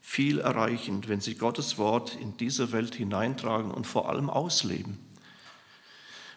viel 0.00 0.38
erreichen, 0.38 1.02
wenn 1.06 1.20
sie 1.20 1.34
Gottes 1.34 1.76
Wort 1.76 2.16
in 2.16 2.36
diese 2.38 2.72
Welt 2.72 2.94
hineintragen 2.94 3.70
und 3.70 3.86
vor 3.86 4.08
allem 4.08 4.30
ausleben. 4.30 4.98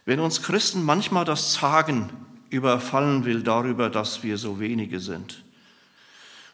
Wenn 0.03 0.19
uns 0.19 0.41
Christen 0.41 0.83
manchmal 0.83 1.23
das 1.23 1.53
Zagen 1.53 2.09
überfallen 2.49 3.23
will 3.23 3.43
darüber, 3.43 3.89
dass 3.89 4.23
wir 4.23 4.37
so 4.37 4.59
wenige 4.59 4.99
sind 4.99 5.45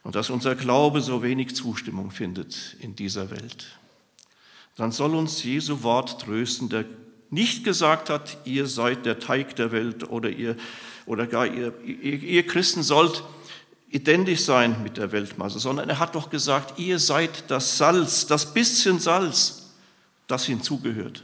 und 0.04 0.13
dass 0.13 0.30
unser 0.30 0.54
Glaube 0.54 1.02
so 1.02 1.23
wenig 1.23 1.56
Zustimmung 1.56 2.12
findet 2.12 2.76
in 2.80 2.95
dieser 2.95 3.32
Welt, 3.32 3.80
dann 4.78 4.92
soll 4.92 5.16
uns 5.16 5.44
Jesu 5.44 5.84
Wort 5.84 6.22
trösten, 6.22 6.70
der 6.70 6.86
nicht 7.30 7.63
gesagt 7.63 8.10
hat, 8.10 8.38
ihr 8.46 8.68
seid 8.68 9.06
der 9.06 9.20
Teig 9.20 9.56
der 9.56 9.72
Welt 9.72 10.10
oder 10.10 10.30
ihr 10.30 10.56
oder 11.06 11.26
gar 11.26 11.48
ihr, 11.48 11.74
ihr, 11.84 12.22
ihr 12.22 12.46
Christen 12.46 12.84
sollt 12.84 13.24
identisch 13.90 14.42
sein 14.42 14.84
mit 14.84 14.98
der 14.98 15.12
Weltmasse, 15.12 15.60
sondern 15.60 15.90
er 15.90 16.00
hat 16.00 16.16
doch 16.16 16.30
gesagt, 16.30 16.78
ihr 16.78 17.00
seid 17.00 17.50
das 17.50 17.78
Salz, 17.78 18.28
das 18.28 18.54
bisschen 18.54 19.00
Salz, 19.00 19.72
das 20.28 20.46
hinzugehört. 20.46 21.24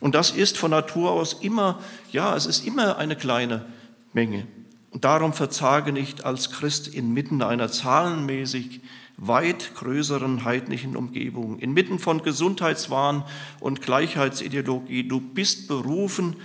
Und 0.00 0.14
das 0.14 0.30
ist 0.30 0.56
von 0.56 0.70
Natur 0.70 1.10
aus 1.10 1.34
immer, 1.34 1.80
ja, 2.12 2.36
es 2.36 2.46
ist 2.46 2.66
immer 2.66 2.98
eine 2.98 3.16
kleine 3.16 3.64
Menge. 4.12 4.46
Und 4.90 5.04
darum 5.04 5.32
verzage 5.32 5.92
nicht 5.92 6.24
als 6.24 6.50
Christ 6.50 6.88
inmitten 6.88 7.42
einer 7.42 7.70
zahlenmäßig 7.70 8.80
weit 9.26 9.74
größeren 9.74 10.44
heidnischen 10.44 10.96
Umgebung, 10.96 11.58
inmitten 11.58 11.98
von 11.98 12.22
Gesundheitswahn 12.22 13.24
und 13.60 13.82
Gleichheitsideologie. 13.82 15.06
Du 15.08 15.20
bist 15.20 15.68
berufen, 15.68 16.36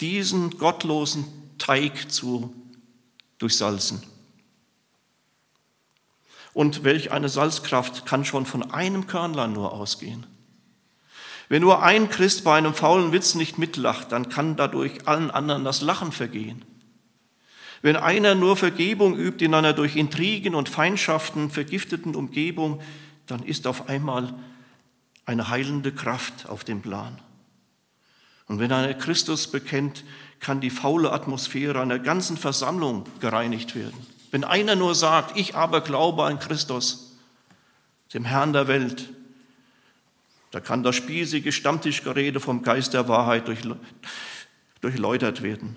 diesen 0.00 0.58
gottlosen 0.58 1.24
Teig 1.58 2.10
zu 2.10 2.54
durchsalzen. 3.38 4.02
Und 6.54 6.84
welch 6.84 7.12
eine 7.12 7.28
Salzkraft 7.28 8.04
kann 8.04 8.24
schon 8.24 8.46
von 8.46 8.70
einem 8.70 9.06
Körnlein 9.06 9.52
nur 9.52 9.72
ausgehen? 9.72 10.26
Wenn 11.48 11.62
nur 11.62 11.82
ein 11.82 12.08
Christ 12.08 12.44
bei 12.44 12.56
einem 12.56 12.74
faulen 12.74 13.12
Witz 13.12 13.34
nicht 13.34 13.58
mitlacht, 13.58 14.10
dann 14.12 14.28
kann 14.28 14.56
dadurch 14.56 15.06
allen 15.06 15.30
anderen 15.30 15.64
das 15.64 15.82
Lachen 15.82 16.12
vergehen. 16.12 16.64
Wenn 17.82 17.96
einer 17.96 18.36
nur 18.36 18.56
Vergebung 18.56 19.16
übt 19.16 19.44
in 19.44 19.54
einer 19.54 19.72
durch 19.72 19.96
Intrigen 19.96 20.54
und 20.54 20.68
Feindschaften 20.68 21.50
vergifteten 21.50 22.14
Umgebung, 22.14 22.80
dann 23.26 23.42
ist 23.42 23.66
auf 23.66 23.88
einmal 23.88 24.32
eine 25.26 25.48
heilende 25.48 25.92
Kraft 25.92 26.48
auf 26.48 26.62
dem 26.64 26.80
Plan. 26.80 27.18
Und 28.46 28.60
wenn 28.60 28.72
einer 28.72 28.94
Christus 28.94 29.48
bekennt, 29.48 30.04
kann 30.38 30.60
die 30.60 30.70
faule 30.70 31.12
Atmosphäre 31.12 31.80
einer 31.80 31.98
ganzen 31.98 32.36
Versammlung 32.36 33.04
gereinigt 33.20 33.74
werden. 33.74 34.06
Wenn 34.30 34.44
einer 34.44 34.76
nur 34.76 34.94
sagt, 34.94 35.36
ich 35.38 35.54
aber 35.54 35.80
glaube 35.80 36.24
an 36.24 36.38
Christus, 36.38 37.16
dem 38.14 38.24
Herrn 38.24 38.52
der 38.52 38.68
Welt, 38.68 39.10
da 40.50 40.60
kann 40.60 40.82
das 40.82 40.96
spießige 40.96 41.50
Stammtischgerede 41.50 42.40
vom 42.40 42.62
Geist 42.62 42.94
der 42.94 43.08
Wahrheit 43.08 43.44
durchläutert 44.80 45.42
werden. 45.42 45.76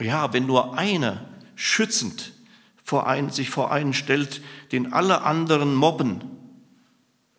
Ja, 0.00 0.32
wenn 0.32 0.46
nur 0.46 0.78
einer 0.78 1.24
schützend 1.54 2.32
vor 2.82 3.06
einen, 3.06 3.30
sich 3.30 3.50
vor 3.50 3.70
einen 3.70 3.92
stellt, 3.92 4.42
den 4.72 4.92
alle 4.92 5.22
anderen 5.22 5.74
mobben, 5.74 6.22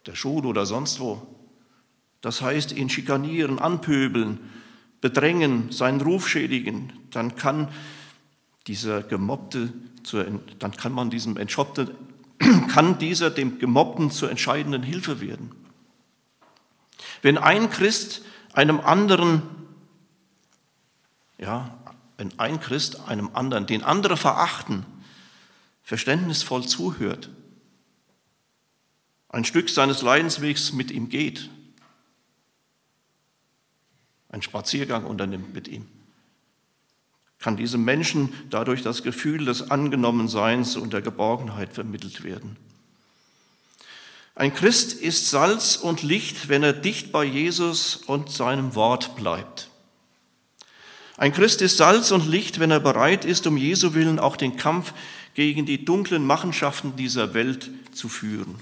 der 0.06 0.15
Schule 0.15 0.47
oder 0.47 0.65
sonst 0.65 1.00
wo, 1.00 1.28
das 2.21 2.41
heißt 2.41 2.71
ihn 2.71 2.89
schikanieren, 2.89 3.60
anpöbeln, 3.60 4.39
bedrängen, 5.02 5.71
seinen 5.71 6.00
Ruf 6.02 6.30
schädigen, 6.30 6.93
dann 7.10 7.36
kann 7.36 7.69
dieser 8.67 9.02
Gemobbte, 9.02 9.74
dann 10.60 10.71
kann 10.78 10.91
man 10.91 11.10
diesem 11.10 11.38
Entschoppte, 11.38 11.95
kann 12.69 13.00
dieser 13.00 13.32
dem 13.32 13.58
Gemobbten 13.58 14.12
zur 14.12 14.30
entscheidenden 14.30 14.84
Hilfe 14.84 15.19
werden. 15.19 15.52
Wenn 17.24 17.38
ein 17.38 17.69
Christ 17.71 18.21
einem 18.54 18.80
anderen, 18.80 19.41
ja, 21.39 21.81
wenn 22.22 22.38
ein 22.38 22.60
Christ 22.60 23.08
einem 23.08 23.32
anderen, 23.34 23.66
den 23.66 23.82
andere 23.82 24.16
verachten, 24.16 24.86
verständnisvoll 25.82 26.68
zuhört, 26.68 27.32
ein 29.30 29.44
Stück 29.44 29.72
seines 29.72 30.04
Leidenswegs 30.04 30.72
mit 30.72 30.92
ihm 30.92 31.10
geht, 31.10 31.50
einen 34.30 34.44
Spaziergang 34.44 35.06
unternimmt 35.06 35.52
mit 35.52 35.68
ihm, 35.68 35.88
kann 37.40 37.58
diesem 37.58 37.84
Menschen 37.84 38.32
dadurch 38.52 38.84
das 38.84 39.02
Gefühl 39.02 39.46
des 39.46 39.72
Angenommenseins 39.72 40.76
und 40.76 40.94
der 40.94 41.02
Geborgenheit 41.02 41.74
vermittelt 41.74 42.24
werden. 42.24 42.56
Ein 44.36 44.54
Christ 44.54 44.94
ist 44.94 45.32
Salz 45.32 45.76
und 45.76 46.04
Licht, 46.04 46.50
wenn 46.50 46.62
er 46.62 46.74
dicht 46.74 47.12
bei 47.12 47.24
Jesus 47.24 47.96
und 47.96 48.30
seinem 48.30 48.76
Wort 48.76 49.16
bleibt. 49.16 49.71
Ein 51.22 51.34
Christ 51.34 51.62
ist 51.62 51.78
Salz 51.78 52.10
und 52.10 52.26
Licht, 52.26 52.60
wenn 52.60 52.72
er 52.72 52.80
bereit 52.80 53.26
ist, 53.26 53.46
um 53.46 53.56
Jesu 53.56 53.94
willen 53.94 54.18
auch 54.18 54.36
den 54.36 54.58
Kampf 54.58 54.92
gegen 55.36 55.68
die 55.68 55.86
dunklen 55.86 56.26
Machenschaften 56.26 56.96
dieser 56.96 57.36
Welt 57.36 57.70
zu 57.92 58.10
führen. 58.10 58.56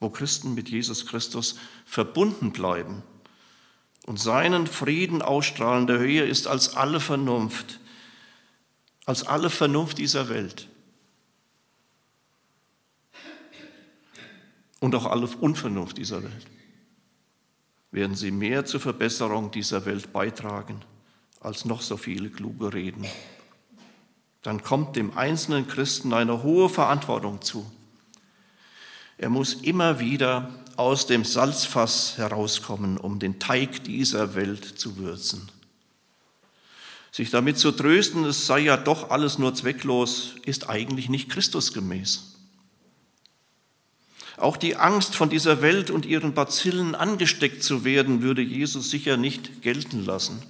Wo 0.00 0.08
Christen 0.08 0.54
mit 0.54 0.70
Jesus 0.70 1.04
Christus 1.04 1.58
verbunden 1.84 2.52
bleiben 2.52 3.02
und 4.06 4.18
seinen 4.18 4.66
Frieden 4.66 5.20
ausstrahlen, 5.20 5.86
der 5.86 5.98
höher 5.98 6.24
ist 6.24 6.46
als 6.46 6.74
alle 6.76 7.00
Vernunft, 7.00 7.78
als 9.04 9.22
alle 9.22 9.50
Vernunft 9.50 9.98
dieser 9.98 10.30
Welt. 10.30 10.66
und 14.80 14.94
auch 14.94 15.06
alle 15.06 15.26
Unvernunft 15.26 15.98
dieser 15.98 16.22
Welt, 16.22 16.46
werden 17.96 18.14
sie 18.14 18.30
mehr 18.30 18.66
zur 18.66 18.78
Verbesserung 18.78 19.50
dieser 19.50 19.86
Welt 19.86 20.12
beitragen 20.12 20.82
als 21.40 21.64
noch 21.64 21.80
so 21.80 21.96
viele 21.96 22.28
kluge 22.28 22.74
Reden. 22.74 23.06
Dann 24.42 24.62
kommt 24.62 24.96
dem 24.96 25.16
einzelnen 25.16 25.66
Christen 25.66 26.12
eine 26.12 26.42
hohe 26.42 26.68
Verantwortung 26.68 27.40
zu. 27.40 27.68
Er 29.16 29.30
muss 29.30 29.54
immer 29.54 29.98
wieder 29.98 30.50
aus 30.76 31.06
dem 31.06 31.24
Salzfass 31.24 32.18
herauskommen, 32.18 32.98
um 32.98 33.18
den 33.18 33.38
Teig 33.38 33.84
dieser 33.84 34.34
Welt 34.34 34.64
zu 34.64 34.98
würzen. 34.98 35.50
Sich 37.10 37.30
damit 37.30 37.56
zu 37.56 37.72
trösten, 37.72 38.26
es 38.26 38.46
sei 38.46 38.58
ja 38.58 38.76
doch 38.76 39.08
alles 39.08 39.38
nur 39.38 39.54
zwecklos, 39.54 40.34
ist 40.44 40.68
eigentlich 40.68 41.08
nicht 41.08 41.30
Christusgemäß. 41.30 42.35
Auch 44.36 44.56
die 44.56 44.76
Angst, 44.76 45.16
von 45.16 45.30
dieser 45.30 45.62
Welt 45.62 45.90
und 45.90 46.04
ihren 46.04 46.34
Bazillen 46.34 46.94
angesteckt 46.94 47.62
zu 47.62 47.84
werden, 47.84 48.22
würde 48.22 48.42
Jesus 48.42 48.90
sicher 48.90 49.16
nicht 49.16 49.62
gelten 49.62 50.04
lassen. 50.04 50.42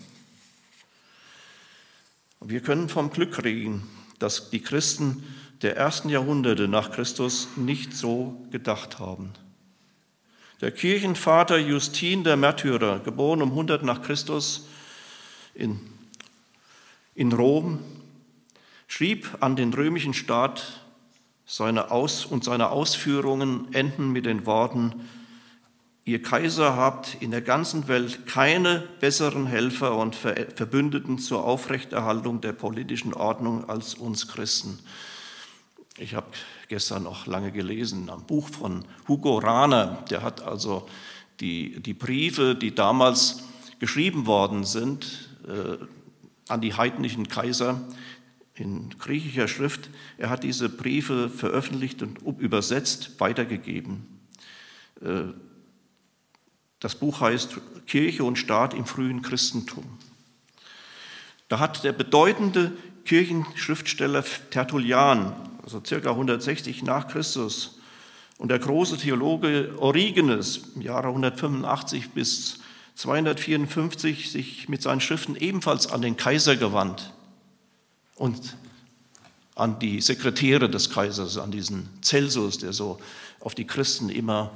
Wir 2.41 2.61
können 2.61 2.89
vom 2.89 3.11
Glück 3.11 3.43
reden, 3.45 3.83
dass 4.19 4.51
die 4.51 4.61
Christen 4.61 5.25
der 5.63 5.77
ersten 5.77 6.09
Jahrhunderte 6.09 6.69
nach 6.69 6.91
Christus 6.91 7.49
nicht 7.57 7.95
so 7.95 8.47
gedacht 8.51 8.99
haben. 8.99 9.33
Der 10.61 10.71
Kirchenvater 10.71 11.59
Justin 11.59 12.25
der 12.25 12.37
Märtyrer, 12.37 13.01
geboren 13.01 13.43
um 13.43 13.51
100 13.51 13.83
nach 13.83 14.03
Christus 14.03 14.67
in, 15.55 15.81
in 17.15 17.33
Rom, 17.33 17.79
schrieb 18.89 19.37
an 19.41 19.57
den 19.57 19.73
römischen 19.73 20.15
Staat 20.15 20.86
seine 21.47 21.91
Aus 21.91 22.27
und 22.27 22.45
seine 22.45 22.71
Ausführungen 22.71 23.73
enden 23.73 24.11
mit 24.11 24.27
den 24.27 24.45
Worten, 24.47 24.95
Ihr 26.09 26.23
Kaiser 26.23 26.77
habt 26.77 27.17
in 27.19 27.33
der 27.33 27.43
ganzen 27.43 27.89
Welt 27.89 28.29
keine 28.29 28.85
besseren 29.01 29.49
Helfer 29.49 29.97
und 29.97 30.15
Verbündeten 30.15 31.19
zur 31.19 31.45
Aufrechterhaltung 31.45 32.41
der 32.41 32.53
politischen 32.53 33.13
Ordnung 33.13 33.69
als 33.69 33.95
uns 33.95 34.29
Christen. 34.29 34.79
Ich 35.99 36.15
habe 36.15 36.29
gestern 36.69 37.03
noch 37.03 37.27
lange 37.27 37.51
gelesen, 37.51 38.09
am 38.09 38.25
Buch 38.25 38.51
von 38.51 38.85
Hugo 39.09 39.39
Rahner, 39.39 40.05
der 40.09 40.23
hat 40.23 40.43
also 40.43 40.87
die, 41.41 41.81
die 41.81 41.95
Briefe, 41.95 42.55
die 42.55 42.73
damals 42.73 43.43
geschrieben 43.81 44.27
worden 44.27 44.63
sind, 44.63 45.31
äh, 45.49 45.77
an 46.47 46.61
die 46.61 46.75
heidnischen 46.75 47.27
Kaiser, 47.27 47.81
in 48.59 48.91
griechischer 48.99 49.49
Schrift. 49.49 49.91
Er 50.19 50.31
hat 50.31 50.43
diese 50.43 50.69
Briefe 50.69 51.29
veröffentlicht 51.29 52.03
und 52.03 52.19
übersetzt, 52.39 53.19
weitergegeben. 53.19 54.07
Äh, 55.01 55.25
das 56.81 56.95
Buch 56.95 57.21
heißt 57.21 57.59
Kirche 57.87 58.25
und 58.25 58.37
Staat 58.37 58.75
im 58.75 58.87
frühen 58.87 59.23
Christentum. 59.23 59.85
Da 61.49 61.59
hat 61.59 61.85
der 61.85 61.93
bedeutende 61.93 62.73
Kirchenschriftsteller 63.05 64.25
Tertullian, 64.51 65.35
also 65.63 65.83
circa 65.85 66.11
160 66.11 66.83
nach 66.83 67.09
Christus, 67.09 67.79
und 68.39 68.51
der 68.51 68.59
große 68.59 68.99
Theologe 68.99 69.75
Origenes 69.79 70.73
im 70.75 70.83
Jahre 70.83 71.09
185 71.09 72.11
bis 72.11 72.61
254 72.97 74.31
sich 74.31 74.69
mit 74.69 74.83
seinen 74.83 75.01
Schriften 75.01 75.37
ebenfalls 75.37 75.91
an 75.91 76.03
den 76.03 76.17
Kaiser 76.17 76.57
gewandt 76.57 77.13
und 78.17 78.57
an 79.55 79.79
die 79.79 80.01
Sekretäre 80.01 80.69
des 80.69 80.91
Kaisers, 80.91 81.39
an 81.39 81.51
diesen 81.51 81.89
Celsus, 82.03 82.59
der 82.59 82.73
so 82.73 82.99
auf 83.41 83.55
die 83.55 83.67
Christen 83.67 84.11
immer 84.11 84.53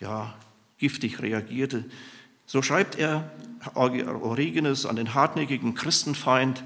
ja, 0.00 0.34
giftig 0.78 1.20
reagierte. 1.20 1.84
So 2.46 2.62
schreibt 2.62 2.96
er 2.96 3.30
Origenes 3.74 4.86
an 4.86 4.96
den 4.96 5.14
hartnäckigen 5.14 5.74
Christenfeind 5.74 6.62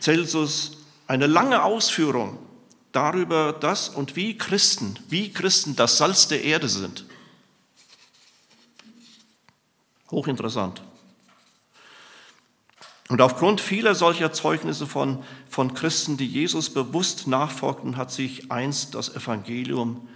Celsus 0.00 0.78
eine 1.06 1.26
lange 1.26 1.62
Ausführung 1.62 2.38
darüber, 2.92 3.52
dass 3.52 3.88
und 3.88 4.16
wie 4.16 4.38
Christen, 4.38 4.98
wie 5.08 5.32
Christen 5.32 5.76
das 5.76 5.98
Salz 5.98 6.28
der 6.28 6.42
Erde 6.42 6.68
sind. 6.68 7.04
Hochinteressant. 10.10 10.82
Und 13.10 13.20
aufgrund 13.20 13.60
vieler 13.60 13.96
solcher 13.96 14.32
Zeugnisse 14.32 14.86
von, 14.86 15.24
von 15.48 15.74
Christen, 15.74 16.16
die 16.16 16.28
Jesus 16.28 16.70
bewusst 16.70 17.26
nachfolgten, 17.26 17.96
hat 17.96 18.12
sich 18.12 18.52
einst 18.52 18.94
das 18.94 19.16
Evangelium 19.16 20.08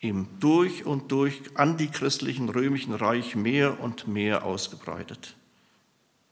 im 0.00 0.26
durch 0.40 0.84
und 0.84 1.12
durch 1.12 1.40
antichristlichen 1.54 2.48
römischen 2.48 2.94
Reich 2.94 3.36
mehr 3.36 3.78
und 3.78 4.08
mehr 4.08 4.44
ausgebreitet. 4.44 5.36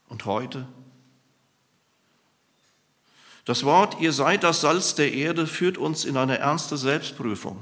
Und 0.08 0.24
heute? 0.24 0.66
Das 3.44 3.62
Wort, 3.62 4.00
ihr 4.00 4.12
seid 4.12 4.42
das 4.42 4.62
Salz 4.62 4.96
der 4.96 5.12
Erde, 5.12 5.46
führt 5.46 5.78
uns 5.78 6.04
in 6.04 6.16
eine 6.16 6.38
ernste 6.38 6.76
Selbstprüfung. 6.76 7.58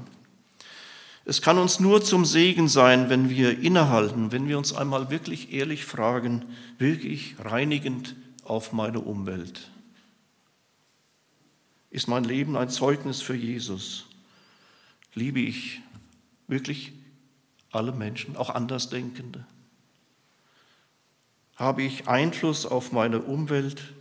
Es 1.25 1.41
kann 1.41 1.57
uns 1.57 1.79
nur 1.79 2.03
zum 2.03 2.25
Segen 2.25 2.67
sein, 2.67 3.09
wenn 3.09 3.29
wir 3.29 3.59
innehalten, 3.59 4.31
wenn 4.31 4.47
wir 4.49 4.57
uns 4.57 4.73
einmal 4.73 5.09
wirklich 5.09 5.53
ehrlich 5.53 5.85
fragen, 5.85 6.45
wirklich 6.77 7.35
reinigend 7.39 8.15
auf 8.43 8.73
meine 8.73 8.99
Umwelt? 8.99 9.69
Ist 11.91 12.07
mein 12.07 12.23
Leben 12.23 12.57
ein 12.57 12.69
Zeugnis 12.69 13.21
für 13.21 13.35
Jesus? 13.35 14.05
Liebe 15.13 15.39
ich 15.39 15.81
wirklich 16.47 16.91
alle 17.71 17.91
Menschen, 17.91 18.35
auch 18.35 18.49
Andersdenkende? 18.49 19.45
Habe 21.55 21.83
ich 21.83 22.07
Einfluss 22.07 22.65
auf 22.65 22.91
meine 22.91 23.21
Umwelt? 23.21 23.93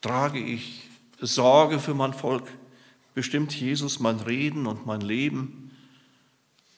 Trage 0.00 0.38
ich 0.38 0.88
Sorge 1.20 1.78
für 1.78 1.94
mein 1.94 2.14
Volk? 2.14 2.44
Bestimmt 3.14 3.54
Jesus 3.54 3.98
mein 3.98 4.20
Reden 4.20 4.66
und 4.66 4.86
mein 4.86 5.00
Leben? 5.00 5.65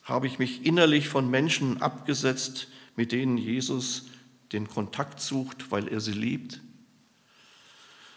Habe 0.09 0.27
ich 0.27 0.39
mich 0.39 0.65
innerlich 0.65 1.07
von 1.11 1.31
Menschen 1.31 1.83
abgesetzt, 1.83 2.69
mit 2.97 3.13
denen 3.13 3.37
Jesus 3.37 4.07
den 4.53 4.67
Kontakt 4.67 5.21
sucht, 5.21 5.71
weil 5.71 5.87
er 5.87 6.01
sie 6.01 6.13
liebt? 6.13 6.63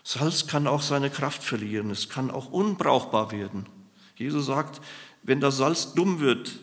Salz 0.01 0.47
kann 0.47 0.67
auch 0.67 0.81
seine 0.81 1.09
Kraft 1.09 1.43
verlieren, 1.43 1.91
es 1.91 2.07
kann 2.07 2.31
auch 2.31 2.49
unbrauchbar 2.49 3.33
werden. 3.33 3.65
Jesus 4.15 4.45
sagt, 4.45 4.81
wenn 5.21 5.41
das 5.41 5.57
Salz 5.57 5.93
dumm 5.93 6.21
wird, 6.21 6.59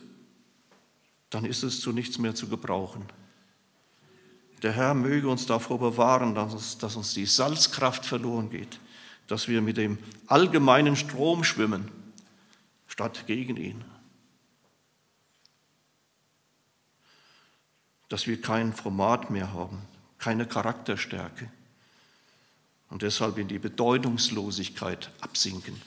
dann 1.29 1.45
ist 1.45 1.63
es 1.63 1.83
zu 1.83 1.93
nichts 1.93 2.19
mehr 2.19 2.35
zu 2.35 2.49
gebrauchen. 2.49 3.05
Der 4.63 4.73
Herr 4.73 4.95
möge 4.95 5.29
uns 5.29 5.45
davor 5.45 5.79
bewahren, 5.79 6.35
dass 6.35 6.55
uns, 6.55 6.79
dass 6.79 6.97
uns 6.97 7.13
die 7.13 7.27
Salzkraft 7.27 8.07
verloren 8.07 8.49
geht, 8.49 8.81
dass 9.27 9.47
wir 9.47 9.61
mit 9.61 9.77
dem 9.77 9.99
allgemeinen 10.27 10.97
Strom 10.97 11.45
schwimmen, 11.45 11.91
statt 12.87 13.25
gegen 13.27 13.59
ihn. 13.59 13.85
Dass 18.09 18.27
wir 18.27 18.41
kein 18.41 18.73
Format 18.73 19.31
mehr 19.31 19.53
haben, 19.53 19.83
keine 20.19 20.47
Charakterstärke 20.47 21.51
und 22.91 23.03
deshalb 23.03 23.39
in 23.39 23.49
die 23.49 23.59
Bedeutungslosigkeit 23.59 25.11
absinken. 25.21 25.81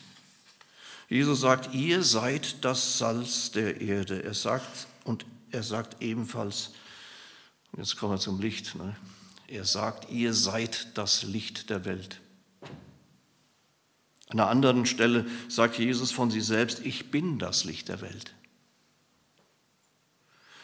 Jesus 1.10 1.42
sagt, 1.42 1.74
ihr 1.74 2.04
seid 2.04 2.64
das 2.64 2.98
Salz 2.98 3.52
der 3.52 3.82
Erde. 3.82 4.24
Er 4.24 4.34
sagt, 4.34 4.88
und 5.04 5.26
er 5.52 5.64
sagt 5.64 6.02
ebenfalls, 6.02 6.72
jetzt 7.78 7.98
kommen 7.98 8.14
wir 8.14 8.20
zum 8.20 8.40
Licht, 8.40 8.76
ne? 8.76 8.96
er 9.48 9.66
sagt, 9.66 10.10
ihr 10.10 10.34
seid 10.34 10.98
das 10.98 11.24
Licht 11.24 11.70
der 11.70 11.84
Welt. 11.84 12.22
An 14.30 14.40
einer 14.40 14.48
anderen 14.48 14.86
Stelle 14.86 15.26
sagt 15.50 15.78
Jesus 15.78 16.12
von 16.12 16.32
sich 16.32 16.46
selbst, 16.46 16.80
ich 16.86 17.12
bin 17.12 17.38
das 17.38 17.66
Licht 17.66 17.90
der 17.90 18.00
Welt. 18.00 18.34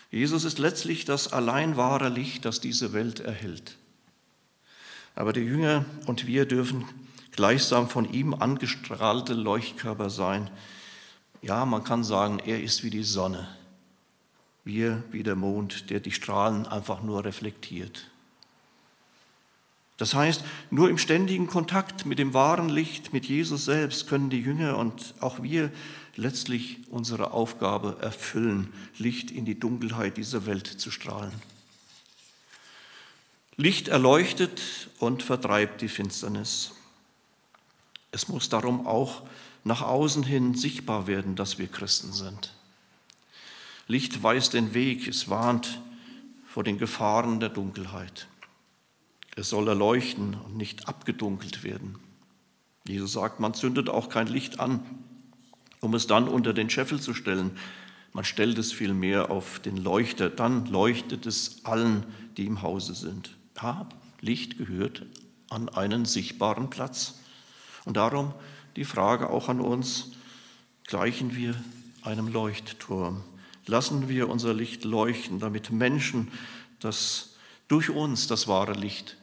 Jesus 0.10 0.46
ist 0.46 0.60
letztlich 0.60 1.06
das 1.06 1.34
allein 1.34 1.76
wahre 1.76 2.10
Licht, 2.10 2.46
das 2.46 2.62
diese 2.62 2.94
Welt 2.94 3.20
erhält. 3.20 3.78
Aber 5.16 5.34
die 5.34 5.42
Jünger 5.42 5.86
und 6.06 6.28
wir 6.28 6.46
dürfen 6.46 6.86
gleichsam 7.32 7.90
von 7.90 8.12
ihm 8.12 8.34
angestrahlte 8.34 9.34
Leuchtkörper 9.34 10.10
sein. 10.10 10.50
Ja, 11.42 11.66
man 11.66 11.84
kann 11.84 12.04
sagen, 12.04 12.40
er 12.40 12.62
ist 12.62 12.84
wie 12.84 12.90
die 12.90 13.04
Sonne, 13.04 13.48
wir 14.64 15.04
wie 15.12 15.24
der 15.24 15.36
Mond, 15.36 15.90
der 15.90 16.00
die 16.00 16.12
Strahlen 16.12 16.66
einfach 16.66 17.04
nur 17.04 17.26
reflektiert. 17.26 18.10
Das 19.98 20.14
heißt, 20.14 20.44
nur 20.70 20.90
im 20.90 21.00
ständigen 21.00 21.48
Kontakt 21.48 22.06
mit 22.06 22.20
dem 22.20 22.34
wahren 22.34 22.70
Licht, 22.70 23.14
mit 23.14 23.26
Jesus 23.26 23.66
selbst, 23.66 24.08
können 24.08 24.30
die 24.30 24.42
Jünger 24.42 24.78
und 24.78 25.16
auch 25.20 25.42
wir 25.42 25.72
letztlich 26.18 26.80
unsere 26.90 27.32
Aufgabe 27.32 27.98
erfüllen, 28.02 28.74
Licht 28.98 29.32
in 29.32 29.46
die 29.46 29.60
Dunkelheit 29.60 30.18
dieser 30.18 30.46
Welt 30.46 30.68
zu 30.68 30.92
strahlen. 30.92 31.32
Licht 33.56 33.88
erleuchtet 33.88 34.62
und 35.00 35.24
vertreibt 35.24 35.82
die 35.82 35.88
Finsternis. 35.88 36.72
Es 38.12 38.28
muss 38.28 38.50
darum 38.50 38.86
auch 38.86 39.24
nach 39.64 39.82
außen 39.82 40.24
hin 40.24 40.54
sichtbar 40.56 41.08
werden, 41.08 41.36
dass 41.36 41.58
wir 41.58 41.68
Christen 41.68 42.14
sind. 42.14 42.54
Licht 43.88 44.22
weist 44.22 44.54
den 44.54 44.74
Weg, 44.74 45.08
es 45.08 45.30
warnt 45.30 45.82
vor 46.48 46.64
den 46.64 46.78
Gefahren 46.78 47.40
der 47.40 47.50
Dunkelheit. 47.50 48.28
Es 49.36 49.50
soll 49.50 49.68
erleuchten 49.68 50.34
und 50.34 50.58
nicht 50.58 50.88
abgedunkelt 50.88 51.64
werden. 51.64 52.00
Jesus 52.88 53.14
sagt, 53.14 53.40
man 53.40 53.54
zündet 53.54 53.90
auch 53.90 54.10
kein 54.10 54.28
Licht 54.28 54.60
an, 54.60 54.84
um 55.82 55.94
es 55.94 56.08
dann 56.08 56.28
unter 56.28 56.54
den 56.54 56.70
Scheffel 56.70 57.00
zu 57.00 57.14
stellen. 57.14 57.52
Man 58.14 58.26
stellt 58.26 58.58
es 58.58 58.72
vielmehr 58.72 59.30
auf 59.30 59.60
den 59.60 59.78
Leuchter, 59.78 60.30
dann 60.30 60.66
leuchtet 60.66 61.26
es 61.26 61.66
allen, 61.66 62.06
die 62.38 62.46
im 62.46 62.62
Hause 62.62 62.96
sind. 62.96 63.36
Ja, 63.62 63.88
Licht 64.22 64.58
gehört 64.58 65.06
an 65.50 65.70
einen 65.70 66.06
sichtbaren 66.06 66.70
Platz. 66.70 67.20
Und 67.86 67.98
darum 67.98 68.34
die 68.76 68.86
Frage 68.86 69.30
auch 69.30 69.50
an 69.50 69.62
uns, 69.62 70.12
gleichen 70.86 71.36
wir 71.36 71.56
einem 72.02 72.28
Leuchtturm? 72.28 73.24
Lassen 73.66 74.10
wir 74.10 74.30
unser 74.30 74.54
Licht 74.54 74.84
leuchten, 74.84 75.40
damit 75.40 75.72
Menschen 75.72 76.32
das 76.80 77.36
durch 77.68 77.90
uns 77.90 78.28
das 78.28 78.48
wahre 78.48 78.74
Licht 78.74 79.18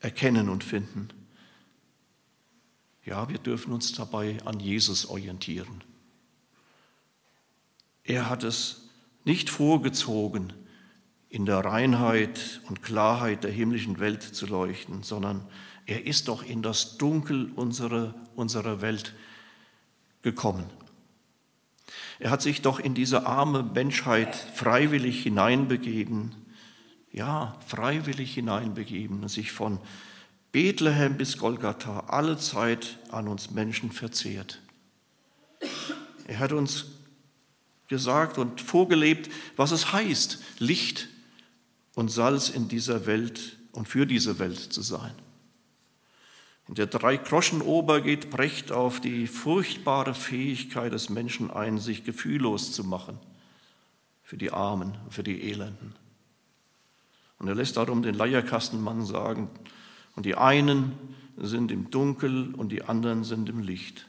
erkennen 0.00 0.48
und 0.48 0.64
finden. 0.64 1.08
Ja, 3.08 3.26
wir 3.30 3.38
dürfen 3.38 3.72
uns 3.72 3.94
dabei 3.94 4.36
an 4.44 4.60
Jesus 4.60 5.06
orientieren. 5.06 5.82
Er 8.04 8.28
hat 8.28 8.44
es 8.44 8.82
nicht 9.24 9.48
vorgezogen, 9.48 10.52
in 11.30 11.46
der 11.46 11.64
Reinheit 11.64 12.60
und 12.68 12.82
Klarheit 12.82 13.44
der 13.44 13.50
himmlischen 13.50 13.98
Welt 13.98 14.22
zu 14.22 14.44
leuchten, 14.44 15.02
sondern 15.04 15.46
er 15.86 16.04
ist 16.04 16.28
doch 16.28 16.42
in 16.42 16.60
das 16.60 16.98
Dunkel 16.98 17.50
unserer, 17.56 18.14
unserer 18.36 18.82
Welt 18.82 19.14
gekommen. 20.20 20.66
Er 22.18 22.30
hat 22.30 22.42
sich 22.42 22.60
doch 22.60 22.78
in 22.78 22.94
diese 22.94 23.24
arme 23.26 23.62
Menschheit 23.62 24.36
freiwillig 24.36 25.22
hineinbegeben, 25.22 26.34
ja, 27.10 27.58
freiwillig 27.66 28.34
hineinbegeben 28.34 29.22
und 29.22 29.28
sich 29.28 29.50
von 29.50 29.80
Bethlehem 30.52 31.16
bis 31.16 31.38
Golgatha 31.38 32.04
alle 32.08 32.38
Zeit 32.38 32.98
an 33.10 33.28
uns 33.28 33.50
Menschen 33.50 33.92
verzehrt. 33.92 34.60
Er 36.26 36.38
hat 36.38 36.52
uns 36.52 36.86
gesagt 37.88 38.38
und 38.38 38.60
vorgelebt, 38.60 39.30
was 39.56 39.72
es 39.72 39.92
heißt, 39.92 40.38
Licht 40.58 41.08
und 41.94 42.10
Salz 42.10 42.48
in 42.48 42.68
dieser 42.68 43.06
Welt 43.06 43.56
und 43.72 43.88
für 43.88 44.06
diese 44.06 44.38
Welt 44.38 44.58
zu 44.58 44.82
sein. 44.82 45.14
In 46.68 46.74
der 46.74 46.86
Drei-Groschen-Ober 46.86 48.02
geht 48.02 48.28
Brecht 48.28 48.72
auf 48.72 49.00
die 49.00 49.26
furchtbare 49.26 50.12
Fähigkeit 50.12 50.92
des 50.92 51.08
Menschen 51.08 51.50
ein, 51.50 51.78
sich 51.78 52.04
gefühllos 52.04 52.72
zu 52.72 52.84
machen 52.84 53.18
für 54.22 54.36
die 54.36 54.50
Armen, 54.50 54.98
für 55.08 55.22
die 55.22 55.50
Elenden. 55.50 55.94
Und 57.38 57.48
er 57.48 57.54
lässt 57.54 57.78
darum 57.78 58.02
den 58.02 58.14
Leierkastenmann 58.14 59.06
sagen, 59.06 59.48
und 60.18 60.26
die 60.26 60.34
einen 60.34 60.98
sind 61.36 61.70
im 61.70 61.92
Dunkel 61.92 62.52
und 62.52 62.72
die 62.72 62.82
anderen 62.82 63.22
sind 63.22 63.48
im 63.48 63.60
Licht. 63.60 64.08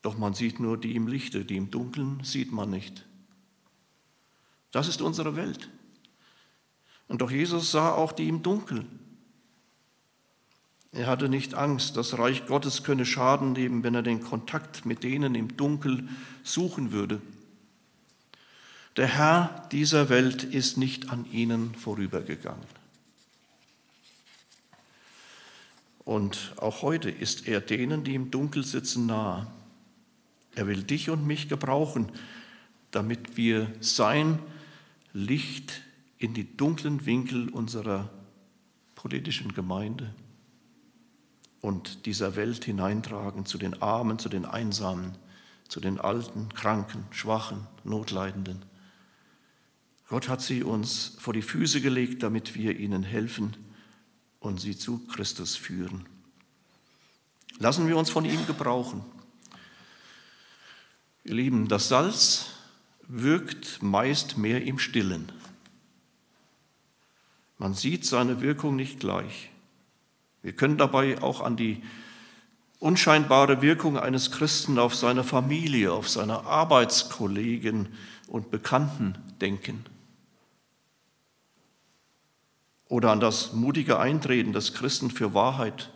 Doch 0.00 0.16
man 0.16 0.32
sieht 0.32 0.60
nur 0.60 0.78
die 0.78 0.94
im 0.94 1.08
Lichte, 1.08 1.44
die 1.44 1.56
im 1.56 1.72
Dunkeln 1.72 2.22
sieht 2.22 2.52
man 2.52 2.70
nicht. 2.70 3.04
Das 4.70 4.86
ist 4.86 5.02
unsere 5.02 5.34
Welt. 5.34 5.68
Und 7.08 7.20
doch 7.20 7.32
Jesus 7.32 7.72
sah 7.72 7.90
auch 7.90 8.12
die 8.12 8.28
im 8.28 8.44
Dunkeln. 8.44 8.86
Er 10.92 11.08
hatte 11.08 11.28
nicht 11.28 11.54
Angst, 11.54 11.96
das 11.96 12.16
Reich 12.16 12.46
Gottes 12.46 12.84
könne 12.84 13.06
Schaden 13.06 13.54
nehmen, 13.54 13.82
wenn 13.82 13.96
er 13.96 14.04
den 14.04 14.20
Kontakt 14.20 14.86
mit 14.86 15.02
denen 15.02 15.34
im 15.34 15.56
Dunkel 15.56 16.08
suchen 16.44 16.92
würde. 16.92 17.20
Der 18.96 19.08
Herr 19.08 19.66
dieser 19.72 20.10
Welt 20.10 20.44
ist 20.44 20.76
nicht 20.76 21.10
an 21.10 21.24
ihnen 21.32 21.74
vorübergegangen. 21.74 22.79
Und 26.10 26.54
auch 26.56 26.82
heute 26.82 27.08
ist 27.08 27.46
er 27.46 27.60
denen, 27.60 28.02
die 28.02 28.16
im 28.16 28.32
Dunkel 28.32 28.64
sitzen, 28.64 29.06
nahe. 29.06 29.46
Er 30.56 30.66
will 30.66 30.82
dich 30.82 31.08
und 31.08 31.24
mich 31.24 31.48
gebrauchen, 31.48 32.10
damit 32.90 33.36
wir 33.36 33.72
sein 33.78 34.40
Licht 35.12 35.82
in 36.18 36.34
die 36.34 36.56
dunklen 36.56 37.06
Winkel 37.06 37.48
unserer 37.50 38.10
politischen 38.96 39.54
Gemeinde 39.54 40.12
und 41.60 42.06
dieser 42.06 42.34
Welt 42.34 42.64
hineintragen 42.64 43.46
zu 43.46 43.56
den 43.56 43.80
Armen, 43.80 44.18
zu 44.18 44.28
den 44.28 44.46
Einsamen, 44.46 45.12
zu 45.68 45.78
den 45.78 46.00
Alten, 46.00 46.48
Kranken, 46.48 47.04
Schwachen, 47.12 47.68
Notleidenden. 47.84 48.64
Gott 50.08 50.28
hat 50.28 50.42
sie 50.42 50.64
uns 50.64 51.16
vor 51.20 51.34
die 51.34 51.42
Füße 51.42 51.80
gelegt, 51.80 52.24
damit 52.24 52.56
wir 52.56 52.76
ihnen 52.80 53.04
helfen 53.04 53.54
und 54.40 54.60
sie 54.60 54.76
zu 54.76 54.98
Christus 55.06 55.56
führen. 55.56 56.06
Lassen 57.58 57.86
wir 57.86 57.96
uns 57.96 58.10
von 58.10 58.24
ihm 58.24 58.46
gebrauchen. 58.46 59.04
Ihr 61.24 61.34
Lieben, 61.34 61.68
das 61.68 61.88
Salz 61.88 62.46
wirkt 63.06 63.82
meist 63.82 64.38
mehr 64.38 64.64
im 64.64 64.78
Stillen. 64.78 65.30
Man 67.58 67.74
sieht 67.74 68.06
seine 68.06 68.40
Wirkung 68.40 68.76
nicht 68.76 69.00
gleich. 69.00 69.50
Wir 70.42 70.54
können 70.54 70.78
dabei 70.78 71.20
auch 71.20 71.42
an 71.42 71.56
die 71.56 71.82
unscheinbare 72.78 73.60
Wirkung 73.60 73.98
eines 73.98 74.30
Christen 74.30 74.78
auf 74.78 74.94
seine 74.94 75.22
Familie, 75.22 75.92
auf 75.92 76.08
seine 76.08 76.46
Arbeitskollegen 76.46 77.88
und 78.26 78.50
Bekannten 78.50 79.18
denken. 79.42 79.84
Oder 82.90 83.12
an 83.12 83.20
das 83.20 83.52
mutige 83.52 84.00
Eintreten 84.00 84.52
des 84.52 84.74
Christen 84.74 85.12
für 85.12 85.32
Wahrheit 85.32 85.90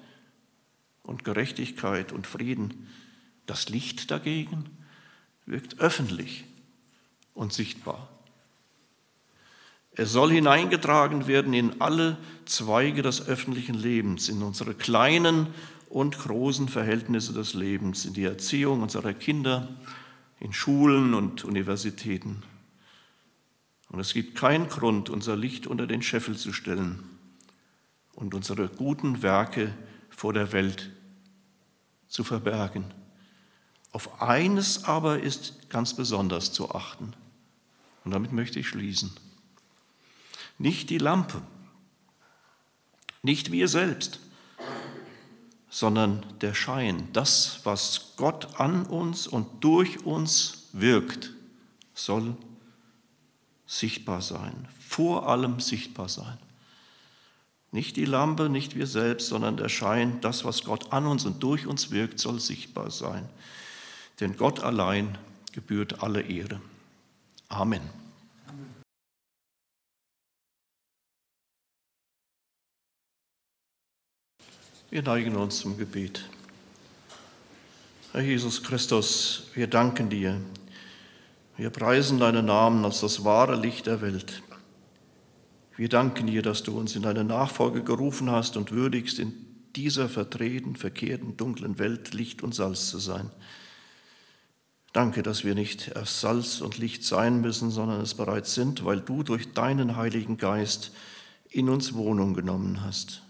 und 1.02 1.24
Gerechtigkeit 1.24 2.12
und 2.12 2.24
Frieden. 2.24 2.88
Das 3.46 3.68
Licht 3.68 4.12
dagegen 4.12 4.70
wirkt 5.44 5.80
öffentlich 5.80 6.44
und 7.34 7.52
sichtbar. 7.52 8.08
Es 9.96 10.12
soll 10.12 10.30
hineingetragen 10.30 11.26
werden 11.26 11.52
in 11.52 11.80
alle 11.80 12.16
Zweige 12.46 13.02
des 13.02 13.26
öffentlichen 13.26 13.74
Lebens, 13.74 14.28
in 14.28 14.40
unsere 14.40 14.74
kleinen 14.74 15.48
und 15.88 16.16
großen 16.16 16.68
Verhältnisse 16.68 17.32
des 17.32 17.54
Lebens, 17.54 18.04
in 18.04 18.14
die 18.14 18.24
Erziehung 18.24 18.82
unserer 18.82 19.14
Kinder, 19.14 19.68
in 20.38 20.52
Schulen 20.52 21.12
und 21.14 21.44
Universitäten. 21.44 22.44
Und 23.94 24.00
es 24.00 24.12
gibt 24.12 24.34
keinen 24.34 24.68
Grund, 24.68 25.08
unser 25.08 25.36
Licht 25.36 25.68
unter 25.68 25.86
den 25.86 26.02
Scheffel 26.02 26.36
zu 26.36 26.52
stellen 26.52 27.04
und 28.16 28.34
unsere 28.34 28.66
guten 28.66 29.22
Werke 29.22 29.72
vor 30.10 30.32
der 30.32 30.50
Welt 30.50 30.90
zu 32.08 32.24
verbergen. 32.24 32.92
Auf 33.92 34.20
eines 34.20 34.82
aber 34.82 35.20
ist 35.20 35.70
ganz 35.70 35.94
besonders 35.94 36.52
zu 36.52 36.74
achten. 36.74 37.12
Und 38.04 38.10
damit 38.10 38.32
möchte 38.32 38.58
ich 38.58 38.66
schließen. 38.66 39.12
Nicht 40.58 40.90
die 40.90 40.98
Lampe, 40.98 41.40
nicht 43.22 43.52
wir 43.52 43.68
selbst, 43.68 44.18
sondern 45.70 46.26
der 46.40 46.54
Schein, 46.54 47.10
das, 47.12 47.60
was 47.62 48.14
Gott 48.16 48.58
an 48.58 48.86
uns 48.86 49.28
und 49.28 49.62
durch 49.62 50.04
uns 50.04 50.66
wirkt, 50.72 51.30
soll 51.94 52.36
sichtbar 53.66 54.22
sein, 54.22 54.68
vor 54.78 55.28
allem 55.28 55.60
sichtbar 55.60 56.08
sein. 56.08 56.38
Nicht 57.72 57.96
die 57.96 58.04
Lampe, 58.04 58.48
nicht 58.48 58.76
wir 58.76 58.86
selbst, 58.86 59.28
sondern 59.28 59.56
der 59.56 59.68
Schein, 59.68 60.20
das, 60.20 60.44
was 60.44 60.62
Gott 60.62 60.92
an 60.92 61.06
uns 61.06 61.24
und 61.24 61.42
durch 61.42 61.66
uns 61.66 61.90
wirkt, 61.90 62.20
soll 62.20 62.38
sichtbar 62.38 62.90
sein. 62.90 63.28
Denn 64.20 64.36
Gott 64.36 64.60
allein 64.60 65.18
gebührt 65.52 66.02
alle 66.02 66.22
Ehre. 66.22 66.60
Amen. 67.48 67.82
Wir 74.90 75.02
neigen 75.02 75.34
uns 75.34 75.58
zum 75.58 75.76
Gebet. 75.76 76.24
Herr 78.12 78.22
Jesus 78.22 78.62
Christus, 78.62 79.48
wir 79.54 79.66
danken 79.66 80.08
dir. 80.08 80.40
Wir 81.56 81.70
preisen 81.70 82.18
deinen 82.18 82.46
Namen 82.46 82.84
als 82.84 83.00
das 83.00 83.24
wahre 83.24 83.54
Licht 83.54 83.86
der 83.86 84.00
Welt. 84.00 84.42
Wir 85.76 85.88
danken 85.88 86.26
dir, 86.26 86.42
dass 86.42 86.64
du 86.64 86.76
uns 86.76 86.96
in 86.96 87.02
deine 87.02 87.22
Nachfolge 87.22 87.84
gerufen 87.84 88.30
hast 88.30 88.56
und 88.56 88.72
würdigst, 88.72 89.20
in 89.20 89.32
dieser 89.76 90.08
verdrehten, 90.08 90.74
verkehrten, 90.74 91.36
dunklen 91.36 91.78
Welt 91.78 92.12
Licht 92.12 92.42
und 92.42 92.54
Salz 92.54 92.90
zu 92.90 92.98
sein. 92.98 93.30
Danke, 94.92 95.22
dass 95.22 95.44
wir 95.44 95.54
nicht 95.54 95.92
erst 95.94 96.20
Salz 96.20 96.60
und 96.60 96.78
Licht 96.78 97.04
sein 97.04 97.40
müssen, 97.40 97.70
sondern 97.70 98.00
es 98.00 98.14
bereits 98.14 98.54
sind, 98.54 98.84
weil 98.84 99.00
du 99.00 99.22
durch 99.22 99.52
deinen 99.52 99.96
Heiligen 99.96 100.36
Geist 100.36 100.92
in 101.50 101.68
uns 101.68 101.94
Wohnung 101.94 102.34
genommen 102.34 102.82
hast. 102.82 103.22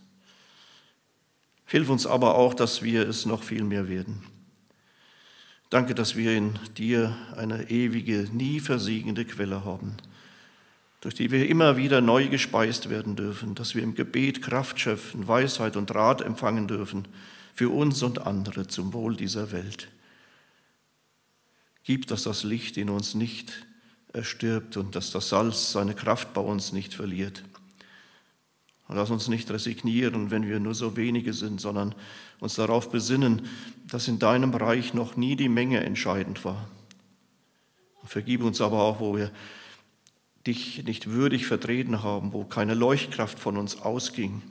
Hilf 1.66 1.88
uns 1.88 2.06
aber 2.06 2.37
auch, 2.37 2.54
dass 2.54 2.82
wir 2.82 3.08
es 3.08 3.26
noch 3.26 3.42
viel 3.42 3.64
mehr 3.64 3.88
werden. 3.88 4.22
Danke, 5.74 5.96
dass 5.96 6.14
wir 6.14 6.37
in 6.37 6.56
dir 6.76 7.16
eine 7.37 7.68
ewige, 7.68 8.28
nie 8.32 8.60
versiegende 8.60 9.24
Quelle 9.24 9.64
haben, 9.64 9.96
durch 11.00 11.16
die 11.16 11.32
wir 11.32 11.48
immer 11.48 11.76
wieder 11.76 12.00
neu 12.00 12.28
gespeist 12.28 12.90
werden 12.90 13.16
dürfen, 13.16 13.56
dass 13.56 13.74
wir 13.74 13.82
im 13.82 13.96
Gebet 13.96 14.40
Kraft 14.40 14.78
schöpfen, 14.78 15.26
Weisheit 15.26 15.76
und 15.76 15.92
Rat 15.92 16.20
empfangen 16.20 16.68
dürfen 16.68 17.08
für 17.54 17.70
uns 17.70 18.04
und 18.04 18.24
andere 18.24 18.68
zum 18.68 18.92
Wohl 18.92 19.16
dieser 19.16 19.50
Welt. 19.50 19.88
Gib, 21.82 22.06
dass 22.06 22.22
das 22.22 22.44
Licht 22.44 22.76
in 22.76 22.88
uns 22.88 23.16
nicht 23.16 23.66
erstirbt 24.12 24.76
und 24.76 24.94
dass 24.94 25.10
das 25.10 25.28
Salz 25.28 25.72
seine 25.72 25.96
Kraft 25.96 26.34
bei 26.34 26.40
uns 26.40 26.72
nicht 26.72 26.94
verliert. 26.94 27.42
Und 28.87 28.97
lass 28.97 29.11
uns 29.11 29.29
nicht 29.29 29.51
resignieren, 29.51 30.31
wenn 30.31 30.47
wir 30.47 30.61
nur 30.61 30.75
so 30.75 30.97
wenige 30.97 31.33
sind, 31.33 31.61
sondern 31.61 31.94
uns 32.40 32.55
darauf 32.55 32.90
besinnen, 32.90 33.47
dass 33.87 34.09
in 34.09 34.18
deinem 34.18 34.53
Reich 34.53 34.92
noch 34.92 35.16
nie 35.16 35.37
die 35.37 35.49
Menge 35.49 35.83
entscheidend 35.83 36.44
war. 36.44 36.68
Vergib 38.05 38.42
uns 38.42 38.61
aber 38.61 38.83
auch, 38.83 39.01
wo 39.01 39.16
wir 39.16 39.31
dich 40.47 40.85
nicht 40.85 41.11
würdig 41.11 41.47
vertreten 41.47 42.03
haben, 42.03 42.35
wo 42.35 42.44
keine 42.44 42.75
Leuchtkraft 42.75 43.38
von 43.38 43.57
uns 43.57 43.81
ausging. 43.81 44.42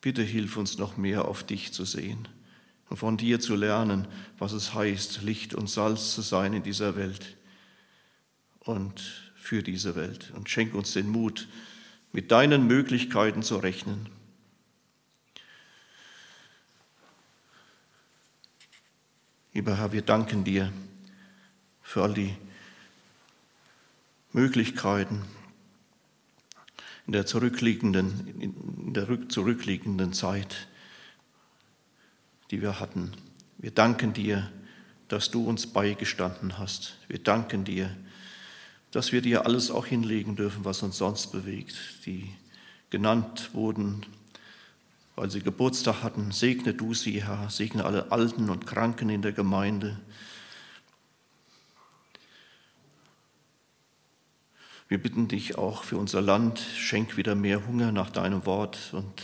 Bitte 0.00 0.22
hilf 0.22 0.56
uns 0.56 0.78
noch 0.78 0.96
mehr 0.96 1.26
auf 1.28 1.44
dich 1.44 1.72
zu 1.72 1.84
sehen 1.84 2.26
und 2.88 2.96
von 2.96 3.16
dir 3.16 3.38
zu 3.38 3.54
lernen, 3.54 4.08
was 4.38 4.52
es 4.52 4.74
heißt, 4.74 5.22
Licht 5.22 5.54
und 5.54 5.70
Salz 5.70 6.14
zu 6.14 6.22
sein 6.22 6.52
in 6.52 6.64
dieser 6.64 6.96
Welt 6.96 7.36
und 8.58 9.00
für 9.36 9.62
diese 9.62 9.94
Welt. 9.94 10.32
Und 10.34 10.50
schenk 10.50 10.74
uns 10.74 10.92
den 10.92 11.08
Mut, 11.08 11.46
mit 12.12 12.30
deinen 12.30 12.66
Möglichkeiten 12.66 13.42
zu 13.42 13.56
rechnen. 13.56 14.08
Lieber 19.54 19.76
Herr, 19.76 19.92
wir 19.92 20.02
danken 20.02 20.44
dir 20.44 20.72
für 21.82 22.02
all 22.02 22.14
die 22.14 22.34
Möglichkeiten 24.32 25.24
in 27.06 27.12
der 27.12 27.26
zurückliegenden, 27.26 28.40
in 28.40 28.94
der 28.94 29.28
zurückliegenden 29.28 30.12
Zeit, 30.12 30.68
die 32.50 32.62
wir 32.62 32.80
hatten. 32.80 33.12
Wir 33.58 33.72
danken 33.72 34.14
dir, 34.14 34.50
dass 35.08 35.30
du 35.30 35.44
uns 35.44 35.66
beigestanden 35.66 36.58
hast. 36.58 36.96
Wir 37.08 37.18
danken 37.18 37.64
dir, 37.64 37.94
dass 38.92 39.10
wir 39.10 39.22
dir 39.22 39.46
alles 39.46 39.70
auch 39.70 39.86
hinlegen 39.86 40.36
dürfen, 40.36 40.64
was 40.64 40.82
uns 40.82 40.98
sonst 40.98 41.32
bewegt, 41.32 41.74
die 42.06 42.30
genannt 42.90 43.50
wurden, 43.54 44.04
weil 45.16 45.30
sie 45.30 45.40
Geburtstag 45.40 46.02
hatten. 46.02 46.30
Segne 46.30 46.74
du 46.74 46.94
sie, 46.94 47.24
Herr, 47.24 47.48
segne 47.50 47.84
alle 47.84 48.12
Alten 48.12 48.50
und 48.50 48.66
Kranken 48.66 49.08
in 49.08 49.22
der 49.22 49.32
Gemeinde. 49.32 49.98
Wir 54.88 55.02
bitten 55.02 55.26
dich 55.26 55.56
auch 55.56 55.84
für 55.84 55.96
unser 55.96 56.20
Land, 56.20 56.58
schenk 56.58 57.16
wieder 57.16 57.34
mehr 57.34 57.66
Hunger 57.66 57.92
nach 57.92 58.10
deinem 58.10 58.44
Wort 58.44 58.90
und 58.92 59.22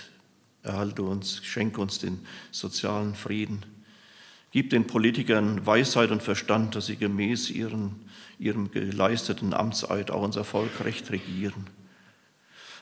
erhalte 0.63 1.03
uns, 1.03 1.45
schenke 1.45 1.83
uns 1.83 1.99
den 1.99 2.27
sozialen 2.53 3.15
Frieden. 3.15 3.67
Gib 4.51 4.71
den 4.71 4.87
Politikern 4.87 5.67
Weisheit 5.67 6.11
und 6.11 6.23
Verstand, 6.23 6.75
dass 6.75 6.87
sie 6.87 6.97
gemäß 6.97 7.51
ihren 7.51 8.09
ihrem 8.39 8.71
geleisteten 8.71 9.53
Amtseid 9.53 10.11
auch 10.11 10.23
unser 10.23 10.45
Volk 10.45 10.85
recht 10.85 11.11
regieren. 11.11 11.67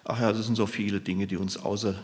Ach 0.04 0.20
ja, 0.20 0.30
es 0.30 0.44
sind 0.44 0.56
so 0.56 0.66
viele 0.66 1.00
Dinge, 1.00 1.26
die 1.26 1.36
uns 1.36 1.56
außer, 1.56 1.94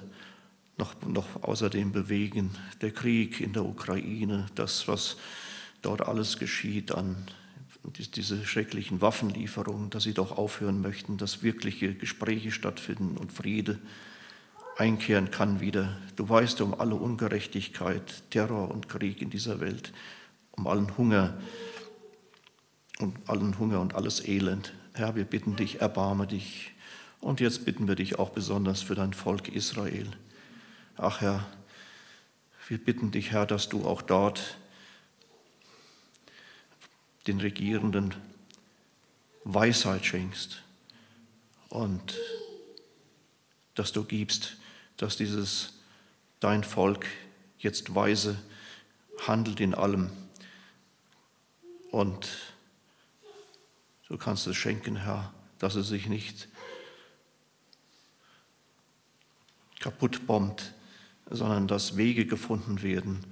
noch, 0.79 0.95
noch 1.07 1.43
außerdem 1.43 1.93
bewegen. 1.93 2.51
Der 2.81 2.91
Krieg 2.91 3.41
in 3.41 3.53
der 3.53 3.65
Ukraine, 3.65 4.47
das, 4.55 4.89
was 4.89 5.17
dort 5.83 6.03
alles 6.03 6.39
geschieht 6.39 6.93
an 6.93 7.17
diese 7.85 8.47
schrecklichen 8.47 9.01
Waffenlieferungen, 9.01 9.91
dass 9.91 10.05
sie 10.05 10.15
doch 10.15 10.39
aufhören 10.39 10.81
möchten, 10.81 11.17
dass 11.17 11.43
wirkliche 11.43 11.95
Gespräche 11.95 12.53
stattfinden 12.53 13.17
und 13.17 13.33
Friede 13.33 13.79
einkehren 14.77 15.31
kann 15.31 15.61
wieder. 15.61 15.97
Du 16.17 16.29
weißt 16.29 16.61
um 16.61 16.79
alle 16.79 16.95
Ungerechtigkeit, 16.95 18.23
Terror 18.31 18.71
und 18.71 18.89
Krieg 18.89 19.23
in 19.23 19.31
dieser 19.31 19.61
Welt, 19.61 19.93
um 20.53 20.67
allen 20.67 20.97
Hunger, 20.97 21.39
und 22.99 23.17
allen 23.29 23.59
Hunger 23.59 23.81
und 23.81 23.95
alles 23.95 24.27
Elend. 24.27 24.73
Herr, 24.95 25.17
wir 25.17 25.25
bitten 25.25 25.57
dich, 25.57 25.81
erbarme 25.81 26.27
dich. 26.27 26.73
Und 27.21 27.41
jetzt 27.41 27.65
bitten 27.65 27.89
wir 27.89 27.95
dich 27.95 28.19
auch 28.19 28.31
besonders 28.31 28.83
für 28.83 28.95
dein 28.95 29.13
Volk 29.13 29.49
Israel. 29.49 30.09
Ach 30.97 31.21
Herr, 31.21 31.47
wir 32.69 32.79
bitten 32.79 33.11
dich, 33.11 33.33
Herr, 33.33 33.47
dass 33.47 33.69
du 33.69 33.85
auch 33.85 34.03
dort 34.03 34.59
den 37.27 37.41
Regierenden 37.41 38.15
Weisheit 39.45 40.05
schenkst 40.05 40.63
und 41.69 42.19
dass 43.75 43.93
du 43.93 44.05
gibst, 44.05 44.57
dass 44.97 45.17
dieses 45.17 45.75
dein 46.41 46.65
Volk 46.65 47.07
jetzt 47.59 47.95
weise 47.95 48.37
handelt 49.27 49.61
in 49.61 49.75
allem 49.75 50.11
und 51.91 52.29
Du 54.13 54.19
kannst 54.19 54.47
es 54.47 54.59
schenken, 54.59 54.97
Herr, 54.97 55.33
dass 55.59 55.75
es 55.75 55.89
sich 55.89 56.07
nicht 56.07 56.47
kaputt 59.81 60.27
bombt, 60.27 60.75
sondern 61.31 61.67
dass 61.67 61.97
Wege 61.97 62.27
gefunden 62.27 62.83
werden, 62.83 63.25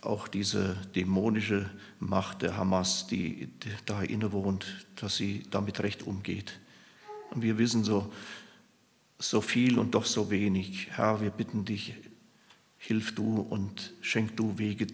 auch 0.00 0.28
diese 0.28 0.76
dämonische 0.94 1.68
Macht 1.98 2.42
der 2.42 2.56
Hamas, 2.56 3.08
die 3.08 3.48
da 3.84 4.00
innewohnt, 4.00 4.86
dass 4.94 5.16
sie 5.16 5.42
damit 5.50 5.80
recht 5.80 6.04
umgeht. 6.04 6.60
Und 7.30 7.42
wir 7.42 7.58
wissen 7.58 7.82
so, 7.82 8.12
so 9.18 9.40
viel 9.40 9.78
und 9.78 9.94
doch 9.94 10.04
so 10.04 10.30
wenig. 10.30 10.88
Herr, 10.92 11.20
wir 11.20 11.30
bitten 11.30 11.64
dich, 11.64 11.94
hilf 12.78 13.14
du 13.14 13.40
und 13.40 13.92
schenk 14.00 14.36
du 14.36 14.58
Wege, 14.58 14.86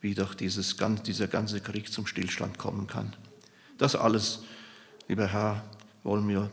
wie 0.00 0.14
doch 0.14 0.34
dieses, 0.34 0.76
dieser 1.06 1.28
ganze 1.28 1.60
Krieg 1.60 1.92
zum 1.92 2.06
Stillstand 2.06 2.58
kommen 2.58 2.86
kann. 2.86 3.14
Das 3.78 3.94
alles 3.94 4.42
Lieber 5.08 5.26
Herr, 5.26 5.62
wollen 6.04 6.28
wir 6.28 6.50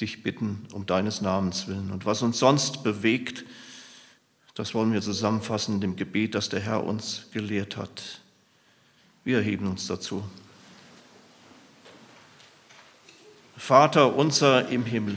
dich 0.00 0.22
bitten 0.22 0.66
um 0.72 0.86
deines 0.86 1.20
Namens 1.20 1.66
willen. 1.66 1.90
Und 1.90 2.04
was 2.04 2.22
uns 2.22 2.38
sonst 2.38 2.82
bewegt, 2.82 3.44
das 4.54 4.74
wollen 4.74 4.92
wir 4.92 5.00
zusammenfassen 5.00 5.76
in 5.76 5.80
dem 5.80 5.96
Gebet, 5.96 6.34
das 6.34 6.48
der 6.48 6.60
Herr 6.60 6.84
uns 6.84 7.26
gelehrt 7.32 7.76
hat. 7.76 8.20
Wir 9.24 9.38
erheben 9.38 9.66
uns 9.66 9.86
dazu. 9.86 10.24
Vater 13.56 14.14
unser 14.14 14.68
im 14.68 14.84
Himmel, 14.84 15.16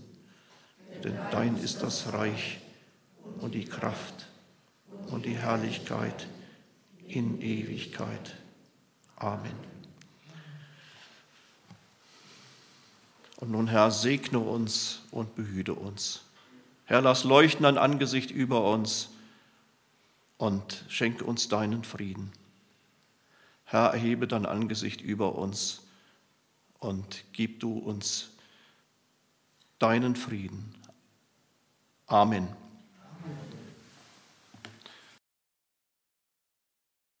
Denn 1.03 1.17
dein 1.31 1.57
ist 1.57 1.81
das 1.81 2.13
Reich 2.13 2.59
und 3.39 3.55
die 3.55 3.65
Kraft 3.65 4.27
und 5.07 5.25
die 5.25 5.35
Herrlichkeit 5.35 6.27
in 7.07 7.41
Ewigkeit. 7.41 8.35
Amen. 9.15 9.55
Und 13.37 13.51
nun, 13.51 13.67
Herr, 13.67 13.89
segne 13.89 14.39
uns 14.39 15.01
und 15.09 15.35
behüte 15.35 15.73
uns. 15.73 16.21
Herr, 16.85 17.01
lass 17.01 17.23
leuchten 17.23 17.65
ein 17.65 17.77
Angesicht 17.77 18.29
über 18.29 18.63
uns 18.71 19.09
und 20.37 20.85
schenke 20.89 21.23
uns 21.23 21.47
deinen 21.47 21.83
Frieden. 21.83 22.31
Herr, 23.63 23.93
erhebe 23.93 24.27
dein 24.27 24.45
Angesicht 24.45 25.01
über 25.01 25.35
uns 25.35 25.81
und 26.79 27.23
gib 27.33 27.59
du 27.59 27.77
uns 27.77 28.31
deinen 29.79 30.15
Frieden. 30.15 30.75
Amen. 32.11 32.60